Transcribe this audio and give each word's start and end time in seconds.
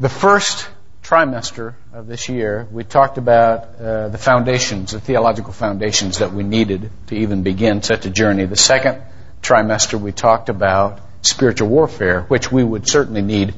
The 0.00 0.08
first 0.08 0.66
trimester 1.02 1.74
of 1.92 2.06
this 2.06 2.30
year, 2.30 2.66
we 2.72 2.84
talked 2.84 3.18
about 3.18 3.78
uh, 3.78 4.08
the 4.08 4.16
foundations, 4.16 4.92
the 4.92 5.00
theological 5.00 5.52
foundations 5.52 6.20
that 6.20 6.32
we 6.32 6.42
needed 6.42 6.90
to 7.08 7.16
even 7.16 7.42
begin 7.42 7.82
such 7.82 8.06
a 8.06 8.10
journey. 8.10 8.46
The 8.46 8.56
second 8.56 9.02
trimester, 9.42 10.00
we 10.00 10.12
talked 10.12 10.48
about 10.48 11.00
spiritual 11.20 11.68
warfare, 11.68 12.22
which 12.22 12.50
we 12.50 12.64
would 12.64 12.88
certainly 12.88 13.20
need 13.20 13.52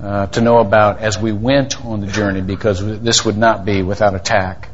uh, 0.00 0.28
to 0.28 0.40
know 0.40 0.58
about 0.58 1.00
as 1.00 1.18
we 1.18 1.32
went 1.32 1.84
on 1.84 2.00
the 2.00 2.06
journey 2.06 2.40
because 2.40 2.78
this 3.00 3.24
would 3.24 3.36
not 3.36 3.64
be 3.64 3.82
without 3.82 4.14
attack. 4.14 4.68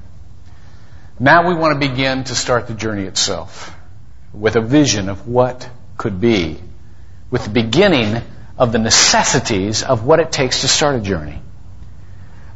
Now 1.19 1.49
we 1.49 1.55
want 1.55 1.81
to 1.81 1.89
begin 1.89 2.25
to 2.25 2.35
start 2.35 2.67
the 2.67 2.75
journey 2.75 3.05
itself 3.05 3.75
with 4.35 4.57
a 4.57 4.61
vision 4.61 5.09
of 5.09 5.27
what 5.27 5.67
could 5.97 6.21
be, 6.21 6.61
with 7.31 7.45
the 7.45 7.51
beginning 7.51 8.23
of 8.59 8.73
the 8.73 8.79
necessities 8.79 9.83
of 9.83 10.05
what 10.05 10.21
it 10.21 10.33
takes 10.33 10.63
to 10.63 10.69
start 10.69 10.97
a 10.97 11.01
journey. 11.01 11.41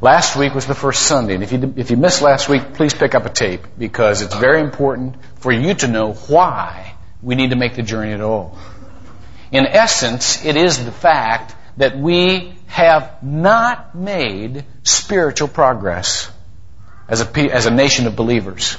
Last 0.00 0.34
week 0.34 0.54
was 0.54 0.66
the 0.66 0.74
first 0.74 1.02
Sunday, 1.02 1.34
and 1.34 1.42
if 1.42 1.52
you, 1.52 1.74
if 1.76 1.90
you 1.90 1.98
missed 1.98 2.22
last 2.22 2.48
week, 2.48 2.72
please 2.72 2.94
pick 2.94 3.14
up 3.14 3.26
a 3.26 3.28
tape 3.28 3.60
because 3.76 4.22
it's 4.22 4.34
very 4.34 4.62
important 4.62 5.16
for 5.36 5.52
you 5.52 5.74
to 5.74 5.88
know 5.88 6.14
why 6.14 6.94
we 7.22 7.34
need 7.34 7.50
to 7.50 7.56
make 7.56 7.74
the 7.74 7.82
journey 7.82 8.12
at 8.12 8.22
all. 8.22 8.58
In 9.52 9.66
essence, 9.66 10.42
it 10.44 10.56
is 10.56 10.82
the 10.82 10.92
fact 10.92 11.54
that 11.76 11.98
we 11.98 12.54
have 12.66 13.22
not 13.22 13.94
made 13.94 14.64
spiritual 14.84 15.48
progress 15.48 16.30
as 17.08 17.20
a, 17.20 17.52
as 17.52 17.66
a 17.66 17.70
nation 17.70 18.06
of 18.06 18.16
believers. 18.16 18.78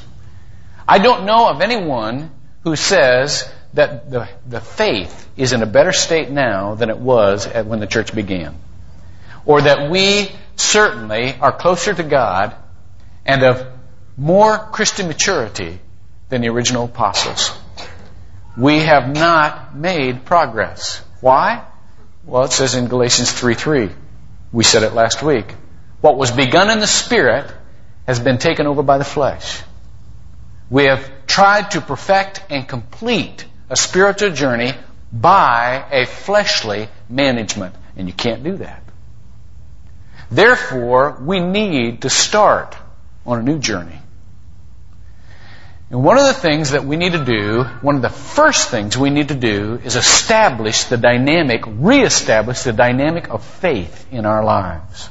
I 0.87 0.97
don't 0.97 1.25
know 1.25 1.49
of 1.49 1.61
anyone 1.61 2.31
who 2.63 2.75
says 2.75 3.51
that 3.73 4.09
the, 4.09 4.27
the 4.47 4.61
faith 4.61 5.29
is 5.37 5.53
in 5.53 5.61
a 5.61 5.65
better 5.65 5.91
state 5.91 6.29
now 6.29 6.75
than 6.75 6.89
it 6.89 6.97
was 6.97 7.47
at, 7.47 7.65
when 7.65 7.79
the 7.79 7.87
church 7.87 8.13
began. 8.13 8.55
Or 9.45 9.61
that 9.61 9.89
we 9.89 10.29
certainly 10.55 11.33
are 11.39 11.51
closer 11.51 11.93
to 11.93 12.03
God 12.03 12.55
and 13.25 13.43
of 13.43 13.65
more 14.17 14.57
Christian 14.57 15.07
maturity 15.07 15.79
than 16.29 16.41
the 16.41 16.49
original 16.49 16.85
apostles. 16.85 17.51
We 18.57 18.79
have 18.79 19.09
not 19.09 19.75
made 19.75 20.25
progress. 20.25 21.01
Why? 21.21 21.63
Well, 22.25 22.43
it 22.43 22.51
says 22.51 22.75
in 22.75 22.87
Galatians 22.87 23.31
3 23.31 23.53
3. 23.53 23.89
We 24.51 24.63
said 24.63 24.83
it 24.83 24.93
last 24.93 25.23
week. 25.23 25.45
What 26.01 26.17
was 26.17 26.31
begun 26.31 26.69
in 26.69 26.79
the 26.79 26.87
Spirit 26.87 27.51
has 28.05 28.19
been 28.19 28.37
taken 28.37 28.67
over 28.67 28.83
by 28.83 28.97
the 28.97 29.05
flesh. 29.05 29.61
We 30.69 30.85
have 30.85 31.09
tried 31.25 31.71
to 31.71 31.81
perfect 31.81 32.43
and 32.49 32.67
complete 32.67 33.45
a 33.71 33.75
spiritual 33.77 34.31
journey 34.31 34.73
by 35.13 35.85
a 35.91 36.05
fleshly 36.05 36.89
management. 37.09 37.73
And 37.95 38.07
you 38.07 38.13
can't 38.13 38.43
do 38.43 38.57
that. 38.57 38.83
Therefore, 40.29 41.17
we 41.21 41.39
need 41.39 42.01
to 42.01 42.09
start 42.09 42.75
on 43.25 43.39
a 43.39 43.43
new 43.43 43.59
journey. 43.59 43.97
And 45.89 46.03
one 46.03 46.17
of 46.17 46.25
the 46.25 46.33
things 46.33 46.71
that 46.71 46.83
we 46.83 46.97
need 46.97 47.13
to 47.13 47.23
do, 47.23 47.63
one 47.81 47.95
of 47.95 48.01
the 48.01 48.09
first 48.09 48.69
things 48.69 48.97
we 48.97 49.09
need 49.09 49.29
to 49.29 49.35
do 49.35 49.79
is 49.83 49.95
establish 49.95 50.85
the 50.85 50.97
dynamic, 50.97 51.63
reestablish 51.65 52.63
the 52.63 52.73
dynamic 52.73 53.29
of 53.29 53.43
faith 53.43 54.07
in 54.11 54.25
our 54.25 54.43
lives. 54.43 55.09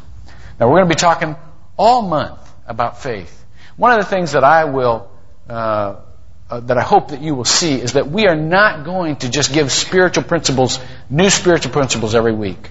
Now 0.59 0.69
we're 0.69 0.81
going 0.81 0.89
to 0.89 0.95
be 0.95 1.01
talking 1.01 1.37
all 1.79 2.03
month 2.03 2.41
about 2.67 3.03
faith. 3.03 3.45
One 3.77 3.93
of 3.93 4.01
the 4.01 4.07
things 4.07 4.33
that 4.33 4.45
I 4.45 4.65
will 4.65 5.11
uh, 5.49 5.97
uh, 6.51 6.61
that 6.61 6.77
I 6.77 6.83
hope 6.83 7.09
that 7.09 7.23
you 7.23 7.35
will 7.35 7.45
see 7.45 7.81
is 7.81 7.93
that 7.93 8.11
we 8.11 8.27
are 8.27 8.35
not 8.35 8.85
going 8.85 9.17
to 9.17 9.29
just 9.29 9.53
give 9.53 9.71
spiritual 9.71 10.25
principles, 10.25 10.81
new 11.09 11.31
spiritual 11.31 11.71
principles 11.73 12.15
every 12.15 12.33
week. 12.33 12.71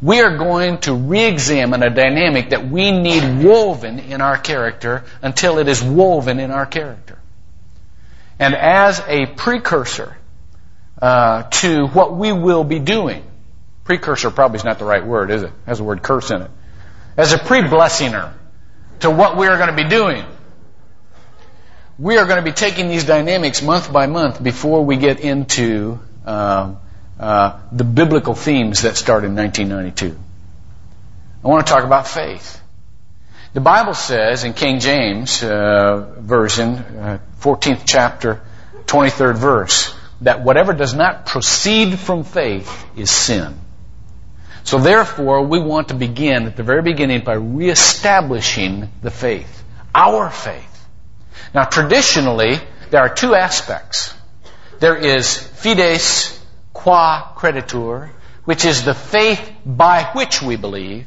We 0.00 0.22
are 0.22 0.38
going 0.38 0.78
to 0.80 0.94
re-examine 0.94 1.82
a 1.82 1.90
dynamic 1.90 2.50
that 2.50 2.66
we 2.66 2.90
need 2.90 3.44
woven 3.44 3.98
in 3.98 4.22
our 4.22 4.38
character 4.38 5.04
until 5.20 5.58
it 5.58 5.68
is 5.68 5.82
woven 5.82 6.40
in 6.40 6.50
our 6.50 6.64
character. 6.64 7.18
And 8.38 8.54
as 8.54 9.02
a 9.06 9.26
precursor 9.26 10.16
uh, 11.02 11.42
to 11.42 11.88
what 11.88 12.16
we 12.16 12.32
will 12.32 12.64
be 12.64 12.78
doing, 12.78 13.22
precursor 13.84 14.30
probably 14.30 14.56
is 14.56 14.64
not 14.64 14.78
the 14.78 14.86
right 14.86 15.04
word, 15.04 15.30
is 15.30 15.42
it? 15.42 15.48
it 15.48 15.52
has 15.66 15.76
the 15.76 15.84
word 15.84 16.02
curse 16.02 16.30
in 16.30 16.40
it. 16.40 16.50
As 17.18 17.34
a 17.34 17.38
pre-blessinger 17.38 18.32
to 19.00 19.10
what 19.10 19.36
we 19.36 19.46
are 19.46 19.58
going 19.58 19.76
to 19.76 19.76
be 19.76 19.88
doing 19.90 20.24
we 22.00 22.16
are 22.16 22.24
going 22.24 22.38
to 22.38 22.42
be 22.42 22.52
taking 22.52 22.88
these 22.88 23.04
dynamics 23.04 23.60
month 23.60 23.92
by 23.92 24.06
month 24.06 24.42
before 24.42 24.82
we 24.82 24.96
get 24.96 25.20
into 25.20 25.98
uh, 26.24 26.74
uh, 27.18 27.60
the 27.72 27.84
biblical 27.84 28.34
themes 28.34 28.82
that 28.82 28.96
start 28.96 29.24
in 29.24 29.36
1992. 29.36 30.18
I 31.44 31.48
want 31.48 31.66
to 31.66 31.70
talk 31.70 31.84
about 31.84 32.08
faith. 32.08 32.58
The 33.52 33.60
Bible 33.60 33.92
says 33.92 34.44
in 34.44 34.54
King 34.54 34.80
James 34.80 35.42
uh, 35.42 36.14
version, 36.20 37.20
14th 37.40 37.80
uh, 37.80 37.84
chapter, 37.84 38.40
23rd 38.86 39.36
verse, 39.36 39.94
that 40.22 40.42
whatever 40.42 40.72
does 40.72 40.94
not 40.94 41.26
proceed 41.26 41.98
from 41.98 42.24
faith 42.24 42.86
is 42.96 43.10
sin. 43.10 43.58
So 44.64 44.78
therefore, 44.78 45.42
we 45.42 45.60
want 45.60 45.88
to 45.88 45.94
begin 45.94 46.46
at 46.46 46.56
the 46.56 46.62
very 46.62 46.82
beginning 46.82 47.24
by 47.24 47.34
reestablishing 47.34 48.88
the 49.02 49.10
faith, 49.10 49.64
our 49.94 50.30
faith. 50.30 50.69
Now, 51.54 51.64
traditionally, 51.64 52.58
there 52.90 53.00
are 53.00 53.08
two 53.08 53.34
aspects. 53.34 54.14
There 54.78 54.96
is 54.96 55.36
fides 55.36 56.38
qua 56.72 57.34
creditur, 57.34 58.10
which 58.44 58.64
is 58.64 58.84
the 58.84 58.94
faith 58.94 59.52
by 59.64 60.10
which 60.14 60.42
we 60.42 60.56
believe, 60.56 61.06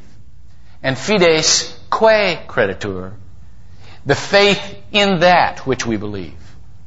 and 0.82 0.96
fides 0.96 1.78
quae 1.90 2.44
creditur, 2.46 3.12
the 4.06 4.14
faith 4.14 4.76
in 4.92 5.20
that 5.20 5.66
which 5.66 5.86
we 5.86 5.96
believe. 5.96 6.34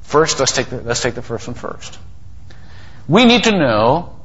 First, 0.02 0.40
let's 0.40 0.54
take 0.54 0.68
the, 0.68 0.82
let's 0.82 1.02
take 1.02 1.16
the 1.16 1.22
first 1.22 1.48
one 1.48 1.56
first. 1.56 2.00
We 3.08 3.26
need 3.26 3.44
to 3.46 3.52
know, 3.52 4.16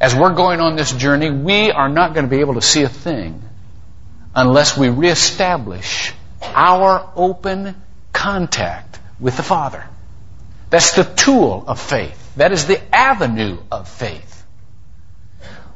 as 0.00 0.14
we're 0.14 0.34
going 0.34 0.60
on 0.60 0.76
this 0.76 0.92
journey, 0.92 1.30
we 1.30 1.70
are 1.70 1.88
not 1.88 2.14
going 2.14 2.26
to 2.26 2.30
be 2.30 2.40
able 2.40 2.54
to 2.54 2.62
see 2.62 2.82
a 2.82 2.88
thing 2.88 3.42
unless 4.34 4.76
we 4.76 4.88
reestablish 4.88 6.12
our 6.42 7.10
open 7.16 7.80
contact 8.14 8.98
with 9.20 9.36
the 9.36 9.42
Father. 9.42 9.84
That's 10.70 10.96
the 10.96 11.04
tool 11.04 11.64
of 11.66 11.78
faith. 11.78 12.34
That 12.36 12.52
is 12.52 12.66
the 12.66 12.80
avenue 12.94 13.58
of 13.70 13.88
faith. 13.88 14.44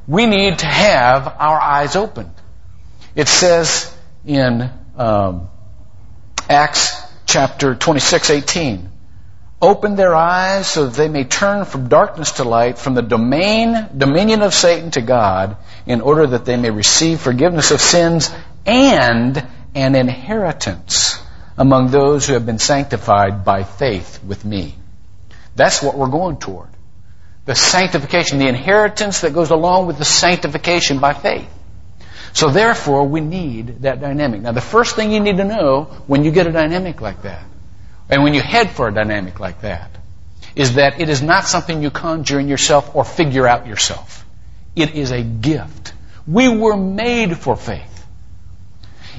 We 0.06 0.24
need 0.24 0.60
to 0.60 0.66
have 0.66 1.26
our 1.26 1.60
eyes 1.60 1.94
opened. 1.94 2.32
It 3.14 3.28
says 3.28 3.94
in 4.24 4.70
um, 4.96 5.50
Acts 6.48 7.02
chapter 7.26 7.74
26, 7.74 8.30
18, 8.30 8.90
open 9.60 9.96
their 9.96 10.14
eyes 10.14 10.66
so 10.66 10.86
that 10.86 10.96
they 10.96 11.08
may 11.08 11.24
turn 11.24 11.66
from 11.66 11.88
darkness 11.88 12.32
to 12.32 12.44
light, 12.44 12.78
from 12.78 12.94
the 12.94 13.02
domain, 13.02 13.88
dominion 13.96 14.40
of 14.40 14.54
Satan 14.54 14.90
to 14.92 15.02
God, 15.02 15.56
in 15.84 16.00
order 16.00 16.26
that 16.28 16.46
they 16.46 16.56
may 16.56 16.70
receive 16.70 17.20
forgiveness 17.20 17.70
of 17.70 17.80
sins 17.80 18.30
and 18.64 19.46
an 19.74 19.94
inheritance 19.94 21.20
among 21.58 21.90
those 21.90 22.26
who 22.26 22.34
have 22.34 22.46
been 22.46 22.60
sanctified 22.60 23.44
by 23.44 23.64
faith 23.64 24.22
with 24.24 24.44
me. 24.44 24.76
That's 25.56 25.82
what 25.82 25.96
we're 25.96 26.08
going 26.08 26.38
toward. 26.38 26.68
The 27.46 27.54
sanctification, 27.54 28.38
the 28.38 28.46
inheritance 28.46 29.22
that 29.22 29.32
goes 29.32 29.50
along 29.50 29.86
with 29.86 29.98
the 29.98 30.04
sanctification 30.04 31.00
by 31.00 31.14
faith. 31.14 31.50
So 32.32 32.50
therefore, 32.50 33.08
we 33.08 33.20
need 33.20 33.82
that 33.82 34.00
dynamic. 34.00 34.42
Now, 34.42 34.52
the 34.52 34.60
first 34.60 34.94
thing 34.94 35.10
you 35.10 35.18
need 35.18 35.38
to 35.38 35.44
know 35.44 35.84
when 36.06 36.24
you 36.24 36.30
get 36.30 36.46
a 36.46 36.52
dynamic 36.52 37.00
like 37.00 37.22
that, 37.22 37.44
and 38.08 38.22
when 38.22 38.34
you 38.34 38.40
head 38.40 38.70
for 38.70 38.86
a 38.86 38.94
dynamic 38.94 39.40
like 39.40 39.62
that, 39.62 39.90
is 40.54 40.74
that 40.74 41.00
it 41.00 41.08
is 41.08 41.22
not 41.22 41.44
something 41.44 41.82
you 41.82 41.90
conjure 41.90 42.38
in 42.38 42.48
yourself 42.48 42.94
or 42.94 43.04
figure 43.04 43.46
out 43.46 43.66
yourself. 43.66 44.24
It 44.76 44.94
is 44.94 45.10
a 45.10 45.22
gift. 45.22 45.92
We 46.26 46.48
were 46.48 46.76
made 46.76 47.36
for 47.36 47.56
faith. 47.56 47.97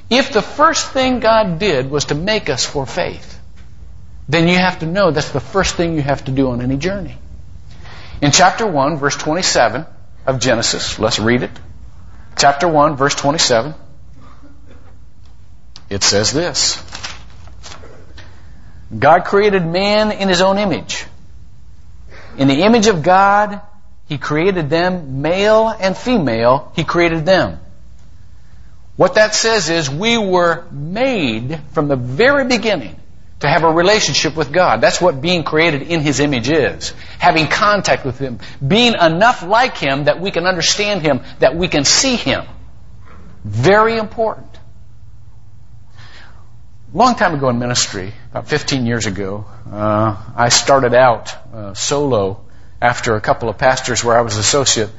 If 0.10 0.34
the 0.34 0.42
first 0.42 0.92
thing 0.92 1.20
God 1.20 1.60
did 1.60 1.92
was 1.92 2.06
to 2.06 2.16
make 2.16 2.50
us 2.50 2.66
for 2.66 2.86
faith, 2.86 3.40
then 4.28 4.48
you 4.48 4.58
have 4.58 4.80
to 4.80 4.86
know 4.86 5.12
that's 5.12 5.32
the 5.32 5.40
first 5.40 5.76
thing 5.76 5.96
you 5.96 6.02
have 6.02 6.26
to 6.26 6.32
do 6.32 6.50
on 6.50 6.62
any 6.62 6.78
journey. 6.78 7.18
In 8.22 8.32
chapter 8.32 8.66
1, 8.66 8.98
verse 8.98 9.16
27 9.16 9.86
of 10.26 10.40
Genesis, 10.40 11.00
let's 11.00 11.20
read 11.20 11.44
it. 11.44 11.52
Chapter 12.38 12.68
1, 12.68 12.96
verse 12.96 13.16
27, 13.16 13.74
it 15.90 16.04
says 16.04 16.32
this 16.32 16.82
God 18.98 19.26
created 19.26 19.66
man 19.66 20.12
in 20.12 20.28
his 20.30 20.42
own 20.42 20.58
image. 20.58 21.06
In 22.38 22.48
the 22.48 22.64
image 22.64 22.88
of 22.88 23.04
God, 23.04 23.62
he 24.08 24.18
created 24.18 24.70
them, 24.70 25.22
male 25.22 25.68
and 25.68 25.96
female, 25.96 26.72
he 26.76 26.84
created 26.84 27.26
them. 27.26 27.60
What 29.00 29.16
that 29.16 29.34
says 29.34 29.70
is 29.70 29.90
we 29.90 30.18
were 30.18 30.66
made 30.72 31.58
from 31.72 31.88
the 31.88 31.96
very 31.96 32.44
beginning 32.44 33.00
to 33.40 33.48
have 33.48 33.64
a 33.64 33.72
relationship 33.72 34.36
with 34.36 34.52
God. 34.52 34.82
That's 34.82 35.00
what 35.00 35.22
being 35.22 35.46
created 35.46 35.84
in 35.84 36.02
His 36.02 36.20
image 36.20 36.50
is. 36.50 36.94
Having 37.18 37.48
contact 37.48 38.04
with 38.04 38.20
Him. 38.20 38.40
Being 38.60 38.96
enough 38.96 39.42
like 39.42 39.78
Him 39.78 40.04
that 40.04 40.20
we 40.20 40.32
can 40.32 40.46
understand 40.46 41.02
Him, 41.02 41.22
that 41.40 41.56
we 41.56 41.70
can 41.70 41.86
see 41.86 42.18
Him. 42.18 42.44
Very 43.46 43.98
important. 43.98 44.54
A 46.94 46.98
long 46.98 47.16
time 47.16 47.36
ago 47.36 47.48
in 47.48 47.58
ministry, 47.58 48.12
about 48.32 48.50
15 48.50 48.86
years 48.86 49.06
ago, 49.06 49.46
uh, 49.72 50.22
I 50.36 50.50
started 50.50 50.94
out 50.94 51.34
uh, 51.54 51.74
solo 51.74 52.42
after 52.82 53.16
a 53.16 53.22
couple 53.22 53.48
of 53.48 53.58
pastors 53.58 54.04
where 54.04 54.18
I 54.18 54.24
was 54.24 54.36
associate, 54.36 54.90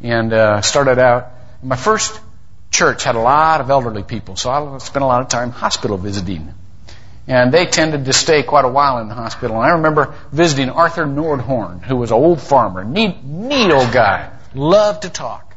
and 0.00 0.32
uh, 0.32 0.62
started 0.62 0.98
out. 0.98 1.32
My 1.62 1.76
first 1.76 2.18
church 2.80 3.04
had 3.04 3.14
a 3.14 3.20
lot 3.20 3.60
of 3.60 3.68
elderly 3.68 4.02
people, 4.02 4.36
so 4.36 4.50
I 4.50 4.78
spent 4.78 5.02
a 5.02 5.06
lot 5.06 5.20
of 5.20 5.28
time 5.28 5.50
hospital 5.50 5.98
visiting. 5.98 6.54
And 7.28 7.52
they 7.52 7.66
tended 7.66 8.06
to 8.06 8.14
stay 8.14 8.42
quite 8.42 8.64
a 8.64 8.68
while 8.68 8.98
in 9.02 9.08
the 9.08 9.14
hospital. 9.14 9.56
And 9.56 9.66
I 9.66 9.74
remember 9.76 10.14
visiting 10.32 10.70
Arthur 10.70 11.04
Nordhorn, 11.04 11.82
who 11.82 11.96
was 11.96 12.10
an 12.10 12.16
old 12.16 12.40
farmer, 12.40 12.82
neat, 12.82 13.22
neat 13.22 13.70
old 13.70 13.92
guy, 13.92 14.30
loved 14.54 15.02
to 15.02 15.10
talk. 15.10 15.54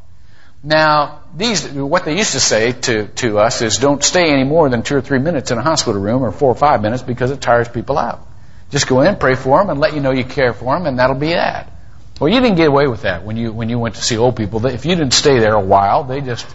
Now, 0.61 1.21
these, 1.35 1.65
what 1.69 2.03
they 2.03 2.17
used 2.17 2.33
to 2.33 2.41
say 2.41 2.73
to, 2.73 3.07
to 3.23 3.39
us 3.39 3.61
is 3.61 3.77
don't 3.77 4.03
stay 4.03 4.29
any 4.29 4.43
more 4.43 4.67
than 4.69 4.83
two 4.83 4.97
or 4.97 5.01
three 5.01 5.19
minutes 5.19 5.49
in 5.51 5.57
a 5.57 5.61
hospital 5.61 6.01
room 6.01 6.23
or 6.23 6.31
four 6.33 6.49
or 6.49 6.55
five 6.55 6.81
minutes 6.81 7.03
because 7.03 7.31
it 7.31 7.39
tires 7.39 7.69
people 7.69 7.97
out. 7.97 8.27
Just 8.69 8.87
go 8.87 8.99
in, 9.01 9.15
pray 9.15 9.35
for 9.35 9.59
them, 9.59 9.69
and 9.69 9.79
let 9.79 9.93
you 9.93 10.01
know 10.01 10.11
you 10.11 10.25
care 10.25 10.53
for 10.53 10.75
them, 10.75 10.87
and 10.87 10.99
that'll 10.99 11.15
be 11.15 11.33
that. 11.33 11.71
Well, 12.19 12.31
you 12.31 12.41
didn't 12.41 12.57
get 12.57 12.67
away 12.67 12.87
with 12.87 13.03
that 13.03 13.23
when 13.23 13.37
you, 13.37 13.53
when 13.53 13.69
you 13.69 13.79
went 13.79 13.95
to 13.95 14.03
see 14.03 14.17
old 14.17 14.35
people. 14.35 14.65
If 14.65 14.85
you 14.85 14.95
didn't 14.95 15.13
stay 15.13 15.39
there 15.39 15.53
a 15.53 15.65
while, 15.75 16.03
they 16.03 16.19
just 16.21 16.45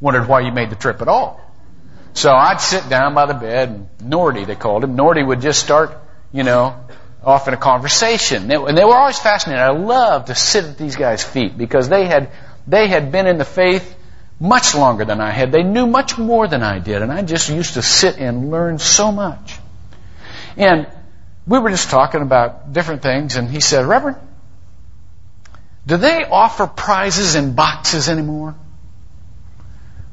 wondered 0.00 0.28
why 0.28 0.40
you 0.40 0.52
made 0.52 0.70
the 0.70 0.76
trip 0.76 1.02
at 1.02 1.08
all. 1.08 1.40
So 2.14 2.32
I'd 2.32 2.60
sit 2.60 2.88
down 2.88 3.14
by 3.14 3.26
the 3.26 3.34
bed, 3.34 3.68
and 3.68 4.10
Nordy, 4.10 4.46
they 4.46 4.54
called 4.54 4.84
him. 4.84 4.96
Nordy 4.96 5.26
would 5.26 5.42
just 5.42 5.60
start, 5.60 5.98
you 6.32 6.44
know, 6.44 6.74
off 7.22 7.48
in 7.48 7.54
a 7.54 7.58
conversation. 7.58 8.50
And 8.50 8.78
they 8.78 8.84
were 8.84 8.96
always 8.96 9.18
fascinated. 9.18 9.62
I 9.62 9.70
loved 9.70 10.28
to 10.28 10.34
sit 10.34 10.64
at 10.64 10.78
these 10.78 10.96
guys' 10.96 11.22
feet 11.22 11.58
because 11.58 11.88
they 11.88 12.06
had 12.06 12.30
they 12.66 12.88
had 12.88 13.12
been 13.12 13.26
in 13.26 13.38
the 13.38 13.44
faith 13.44 13.94
much 14.40 14.74
longer 14.74 15.04
than 15.04 15.20
I 15.20 15.30
had. 15.30 15.52
They 15.52 15.62
knew 15.62 15.86
much 15.86 16.18
more 16.18 16.46
than 16.48 16.62
I 16.62 16.78
did, 16.78 17.02
and 17.02 17.12
I 17.12 17.22
just 17.22 17.48
used 17.48 17.74
to 17.74 17.82
sit 17.82 18.18
and 18.18 18.50
learn 18.50 18.78
so 18.78 19.12
much. 19.12 19.58
And 20.56 20.86
we 21.46 21.58
were 21.58 21.70
just 21.70 21.90
talking 21.90 22.22
about 22.22 22.72
different 22.72 23.02
things, 23.02 23.36
and 23.36 23.48
he 23.48 23.60
said, 23.60 23.86
Reverend, 23.86 24.18
do 25.86 25.96
they 25.96 26.24
offer 26.24 26.66
prizes 26.66 27.34
in 27.34 27.54
boxes 27.54 28.08
anymore? 28.08 28.56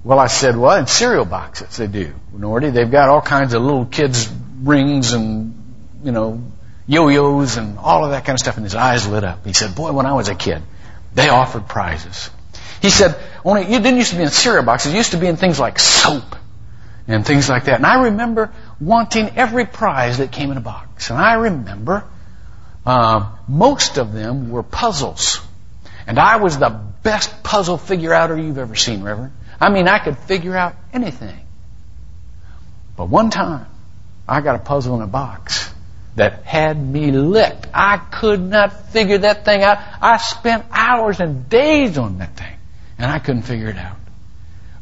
Well, 0.04 0.20
I 0.20 0.28
said, 0.28 0.58
well, 0.58 0.78
in 0.78 0.88
cereal 0.88 1.26
boxes 1.26 1.78
they 1.78 1.88
do. 1.88 2.14
Nordy, 2.36 2.74
they've 2.74 2.90
got 2.92 3.10
all 3.10 3.22
kinds 3.22 3.54
of 3.54 3.62
little 3.62 3.86
kids' 3.86 4.30
rings 4.62 5.14
and, 5.14 5.56
you 6.04 6.12
know, 6.12 6.44
yo-yos 6.88 7.58
and 7.58 7.80
all 7.80 8.04
of 8.04 8.12
that 8.12 8.26
kind 8.26 8.36
of 8.36 8.40
stuff, 8.40 8.58
and 8.58 8.66
his 8.66 8.76
eyes 8.76 9.08
lit 9.08 9.24
up. 9.24 9.46
He 9.46 9.54
said, 9.54 9.76
boy, 9.76 9.94
when 9.94 10.06
I 10.06 10.14
was 10.14 10.28
a 10.28 10.36
kid, 10.36 10.62
they 11.14 11.30
offered 11.30 11.68
prizes. 11.68 12.30
He 12.82 12.90
said, 12.90 13.16
only 13.46 13.62
it 13.62 13.82
didn't 13.82 13.98
used 13.98 14.12
to 14.12 14.18
be 14.18 14.24
in 14.24 14.30
cereal 14.30 14.64
boxes. 14.64 14.94
It 14.94 14.98
used 14.98 15.12
to 15.12 15.18
be 15.18 15.28
in 15.28 15.38
things 15.38 15.60
like 15.60 15.80
soap 15.80 16.36
and 17.08 17.26
things 17.26 17.48
like 17.48 17.66
that. 17.66 17.76
And 17.76 17.86
I 17.86 18.06
remember 18.06 18.52
wanting 18.82 19.30
every 19.38 19.66
prize 19.66 20.18
that 20.18 20.34
came 20.34 20.52
in 20.52 20.58
a 20.58 20.62
box. 20.62 21.10
And 21.10 21.20
I 21.20 21.36
remember 21.36 22.04
uh, 22.86 23.32
most 23.48 23.98
of 23.98 24.12
them 24.12 24.50
were 24.50 24.64
puzzles. 24.64 25.40
And 26.08 26.20
I 26.20 26.38
was 26.38 26.58
the 26.58 26.70
best 27.04 27.44
puzzle 27.44 27.78
figure 27.78 28.14
outer 28.14 28.38
you've 28.38 28.58
ever 28.58 28.76
seen, 28.76 29.02
Reverend. 29.04 29.32
I 29.64 29.70
mean, 29.70 29.88
I 29.88 29.98
could 30.00 30.18
figure 30.18 30.58
out 30.58 30.76
anything. 30.92 31.40
But 32.98 33.08
one 33.08 33.30
time, 33.30 33.66
I 34.28 34.42
got 34.42 34.56
a 34.56 34.60
puzzle 34.60 34.98
in 34.98 35.02
a 35.02 35.08
box 35.08 35.74
that 36.18 36.44
had 36.44 36.78
me 36.78 37.12
licked. 37.12 37.68
I 37.74 37.96
could 37.96 38.42
not 38.42 38.90
figure 38.90 39.20
that 39.20 39.46
thing 39.46 39.64
out. 39.64 39.78
I 40.02 40.18
spent 40.18 40.66
hours 40.70 41.22
and 41.22 41.48
days 41.48 41.98
on 41.98 42.18
that 42.18 42.36
thing 42.36 42.58
and 42.98 43.10
I 43.10 43.20
couldn't 43.20 43.44
figure 43.44 43.70
it 43.70 43.78
out. 43.78 43.96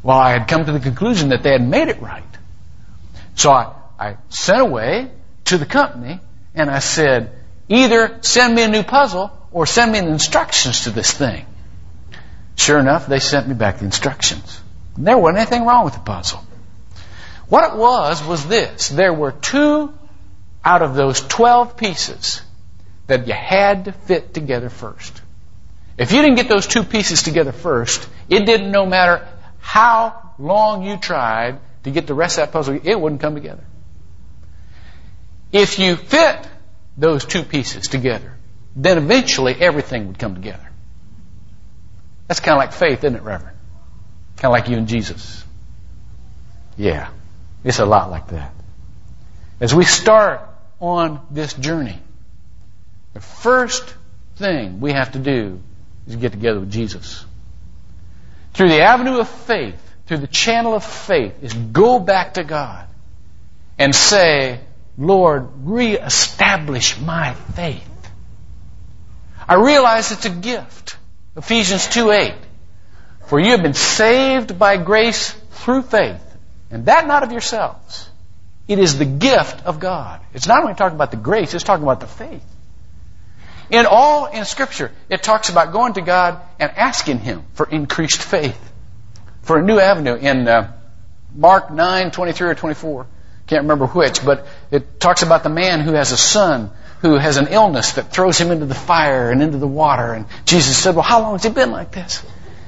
Well, 0.02 0.18
I 0.18 0.32
had 0.32 0.48
come 0.48 0.64
to 0.64 0.72
the 0.72 0.80
conclusion 0.80 1.28
that 1.28 1.44
they 1.44 1.52
had 1.52 1.64
made 1.66 1.86
it 1.86 2.02
right. 2.02 2.24
So 3.36 3.52
I, 3.52 3.72
I 4.00 4.16
sent 4.30 4.62
away 4.62 5.12
to 5.44 5.58
the 5.58 5.66
company 5.66 6.18
and 6.56 6.68
I 6.68 6.80
said, 6.80 7.30
either 7.68 8.18
send 8.22 8.56
me 8.56 8.64
a 8.64 8.68
new 8.68 8.82
puzzle 8.82 9.30
or 9.52 9.64
send 9.64 9.92
me 9.92 10.00
the 10.00 10.08
instructions 10.08 10.84
to 10.84 10.90
this 10.90 11.12
thing. 11.12 11.46
Sure 12.56 12.80
enough, 12.80 13.06
they 13.06 13.20
sent 13.20 13.46
me 13.46 13.54
back 13.54 13.78
the 13.78 13.84
instructions. 13.84 14.61
There 14.96 15.16
wasn't 15.16 15.38
anything 15.38 15.64
wrong 15.64 15.84
with 15.84 15.94
the 15.94 16.00
puzzle. 16.00 16.44
What 17.48 17.72
it 17.72 17.78
was 17.78 18.24
was 18.24 18.46
this. 18.46 18.88
There 18.88 19.12
were 19.12 19.32
two 19.32 19.92
out 20.64 20.82
of 20.82 20.94
those 20.94 21.20
12 21.20 21.76
pieces 21.76 22.40
that 23.06 23.26
you 23.26 23.34
had 23.34 23.86
to 23.86 23.92
fit 23.92 24.32
together 24.32 24.70
first. 24.70 25.20
If 25.98 26.12
you 26.12 26.22
didn't 26.22 26.36
get 26.36 26.48
those 26.48 26.66
two 26.66 26.82
pieces 26.82 27.22
together 27.22 27.52
first, 27.52 28.08
it 28.28 28.46
didn't 28.46 28.70
no 28.70 28.86
matter 28.86 29.28
how 29.60 30.34
long 30.38 30.84
you 30.84 30.96
tried 30.96 31.60
to 31.84 31.90
get 31.90 32.06
the 32.06 32.14
rest 32.14 32.38
of 32.38 32.46
that 32.46 32.52
puzzle, 32.52 32.80
it 32.82 32.98
wouldn't 32.98 33.20
come 33.20 33.34
together. 33.34 33.64
If 35.52 35.78
you 35.78 35.96
fit 35.96 36.48
those 36.96 37.24
two 37.24 37.42
pieces 37.42 37.88
together, 37.88 38.36
then 38.74 38.98
eventually 38.98 39.54
everything 39.54 40.06
would 40.06 40.18
come 40.18 40.34
together. 40.34 40.70
That's 42.28 42.40
kind 42.40 42.56
of 42.56 42.58
like 42.58 42.72
faith, 42.72 43.04
isn't 43.04 43.16
it, 43.16 43.22
Reverend? 43.22 43.51
Kind 44.36 44.46
of 44.46 44.52
like 44.52 44.68
you 44.68 44.76
and 44.76 44.88
Jesus. 44.88 45.44
Yeah, 46.76 47.10
it's 47.64 47.78
a 47.78 47.86
lot 47.86 48.10
like 48.10 48.28
that. 48.28 48.52
As 49.60 49.74
we 49.74 49.84
start 49.84 50.48
on 50.80 51.20
this 51.30 51.54
journey, 51.54 51.98
the 53.14 53.20
first 53.20 53.94
thing 54.36 54.80
we 54.80 54.92
have 54.92 55.12
to 55.12 55.18
do 55.18 55.60
is 56.06 56.16
get 56.16 56.32
together 56.32 56.60
with 56.60 56.72
Jesus. 56.72 57.24
Through 58.54 58.70
the 58.70 58.82
avenue 58.82 59.18
of 59.18 59.28
faith, 59.28 59.80
through 60.06 60.18
the 60.18 60.26
channel 60.26 60.74
of 60.74 60.84
faith, 60.84 61.34
is 61.42 61.52
go 61.52 61.98
back 61.98 62.34
to 62.34 62.44
God 62.44 62.86
and 63.78 63.94
say, 63.94 64.60
Lord, 64.98 65.48
reestablish 65.64 67.00
my 67.00 67.34
faith. 67.34 67.88
I 69.48 69.54
realize 69.54 70.12
it's 70.12 70.26
a 70.26 70.30
gift. 70.30 70.96
Ephesians 71.36 71.88
2 71.88 72.10
8. 72.10 72.34
For 73.26 73.40
you 73.40 73.52
have 73.52 73.62
been 73.62 73.74
saved 73.74 74.58
by 74.58 74.76
grace 74.76 75.32
through 75.50 75.82
faith, 75.82 76.22
and 76.70 76.86
that 76.86 77.06
not 77.06 77.22
of 77.22 77.32
yourselves. 77.32 78.08
It 78.68 78.78
is 78.78 78.98
the 78.98 79.04
gift 79.04 79.64
of 79.64 79.80
God. 79.80 80.20
It's 80.34 80.46
not 80.46 80.62
only 80.62 80.74
talking 80.74 80.96
about 80.96 81.10
the 81.10 81.16
grace, 81.16 81.54
it's 81.54 81.64
talking 81.64 81.82
about 81.82 82.00
the 82.00 82.06
faith. 82.06 82.44
In 83.70 83.86
all 83.86 84.26
in 84.26 84.44
Scripture, 84.44 84.92
it 85.08 85.22
talks 85.22 85.48
about 85.48 85.72
going 85.72 85.94
to 85.94 86.02
God 86.02 86.40
and 86.60 86.70
asking 86.70 87.20
Him 87.20 87.44
for 87.54 87.68
increased 87.68 88.22
faith, 88.22 88.72
for 89.42 89.58
a 89.58 89.62
new 89.62 89.78
avenue. 89.78 90.14
In 90.14 90.46
uh, 90.46 90.72
Mark 91.34 91.70
9, 91.70 92.10
23 92.10 92.50
or 92.50 92.54
24, 92.54 93.06
can't 93.46 93.62
remember 93.62 93.86
which, 93.86 94.24
but 94.24 94.46
it 94.70 95.00
talks 95.00 95.22
about 95.22 95.42
the 95.42 95.48
man 95.48 95.80
who 95.80 95.92
has 95.92 96.12
a 96.12 96.16
son 96.16 96.70
who 97.02 97.16
has 97.16 97.36
an 97.36 97.48
illness 97.48 97.92
that 97.92 98.12
throws 98.12 98.38
him 98.38 98.52
into 98.52 98.64
the 98.64 98.76
fire 98.76 99.30
and 99.30 99.42
into 99.42 99.58
the 99.58 99.66
water. 99.66 100.12
And 100.12 100.26
Jesus 100.46 100.78
said, 100.78 100.94
Well, 100.94 101.02
how 101.02 101.20
long 101.20 101.32
has 101.32 101.42
he 101.42 101.50
been 101.50 101.72
like 101.72 101.90
this? 101.90 102.24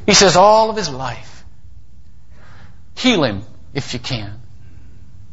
He 0.06 0.14
says, 0.14 0.36
All 0.36 0.70
of 0.70 0.76
his 0.76 0.88
life. 0.88 1.44
Heal 2.96 3.24
him 3.24 3.42
if 3.72 3.92
you 3.94 4.00
can. 4.00 4.40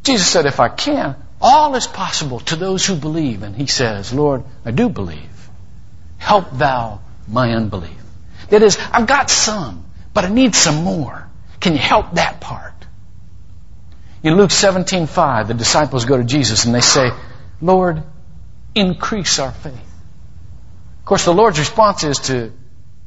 Jesus 0.04 0.28
said, 0.28 0.46
If 0.46 0.60
I 0.60 0.70
can, 0.70 1.16
all 1.40 1.76
is 1.76 1.88
possible 1.88 2.40
to 2.42 2.56
those 2.56 2.86
who 2.86 2.96
believe. 2.96 3.44
And 3.44 3.56
he 3.56 3.68
says, 3.68 4.14
Lord, 4.14 4.44
I 4.66 4.72
do 4.72 4.90
believe. 4.90 5.50
Help 6.18 6.52
thou 6.52 7.02
my 7.28 7.54
unbelief. 7.54 7.98
That 8.50 8.64
is, 8.64 8.78
I've 8.92 9.08
got 9.08 9.30
some, 9.30 9.86
but 10.14 10.26
I 10.26 10.30
need 10.30 10.56
some 10.56 10.84
more. 10.84 11.28
Can 11.60 11.74
you 11.74 11.80
help 11.80 12.14
that 12.14 12.42
part? 12.42 12.74
In 14.24 14.36
Luke 14.36 14.52
17:5, 14.52 15.48
the 15.48 15.54
disciples 15.54 16.06
go 16.06 16.18
to 16.18 16.24
Jesus 16.24 16.66
and 16.66 16.76
they 16.76 16.82
say, 16.82 17.12
"Lord, 17.60 18.04
increase 18.76 19.40
our 19.40 19.52
faith." 19.52 19.74
Of 21.00 21.06
course, 21.06 21.26
the 21.26 21.34
Lord's 21.34 21.58
response 21.58 22.04
is 22.04 22.20
to 22.30 22.52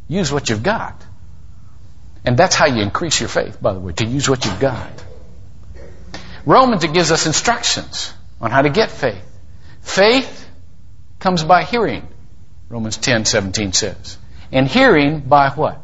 use 0.08 0.32
what 0.32 0.50
you've 0.50 0.64
got. 0.64 1.03
And 2.24 2.36
that's 2.36 2.54
how 2.54 2.66
you 2.66 2.82
increase 2.82 3.20
your 3.20 3.28
faith, 3.28 3.60
by 3.60 3.74
the 3.74 3.80
way, 3.80 3.92
to 3.92 4.06
use 4.06 4.28
what 4.28 4.44
you've 4.44 4.60
got. 4.60 4.90
Romans, 6.46 6.84
it 6.84 6.92
gives 6.92 7.10
us 7.10 7.26
instructions 7.26 8.12
on 8.40 8.50
how 8.50 8.62
to 8.62 8.70
get 8.70 8.90
faith. 8.90 9.24
Faith 9.82 10.48
comes 11.18 11.44
by 11.44 11.64
hearing, 11.64 12.06
Romans 12.68 12.96
10, 12.96 13.24
17 13.24 13.72
says. 13.72 14.18
And 14.52 14.66
hearing 14.66 15.20
by 15.20 15.50
what? 15.50 15.80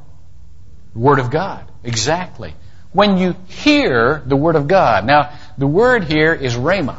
The 0.92 0.98
Word 0.98 1.18
of 1.18 1.30
God. 1.30 1.70
Exactly. 1.84 2.54
When 2.92 3.18
you 3.18 3.36
hear 3.48 4.22
the 4.24 4.36
Word 4.36 4.56
of 4.56 4.66
God. 4.68 5.06
Now, 5.06 5.32
the 5.56 5.66
word 5.66 6.04
here 6.04 6.32
is 6.32 6.54
rhema. 6.54 6.96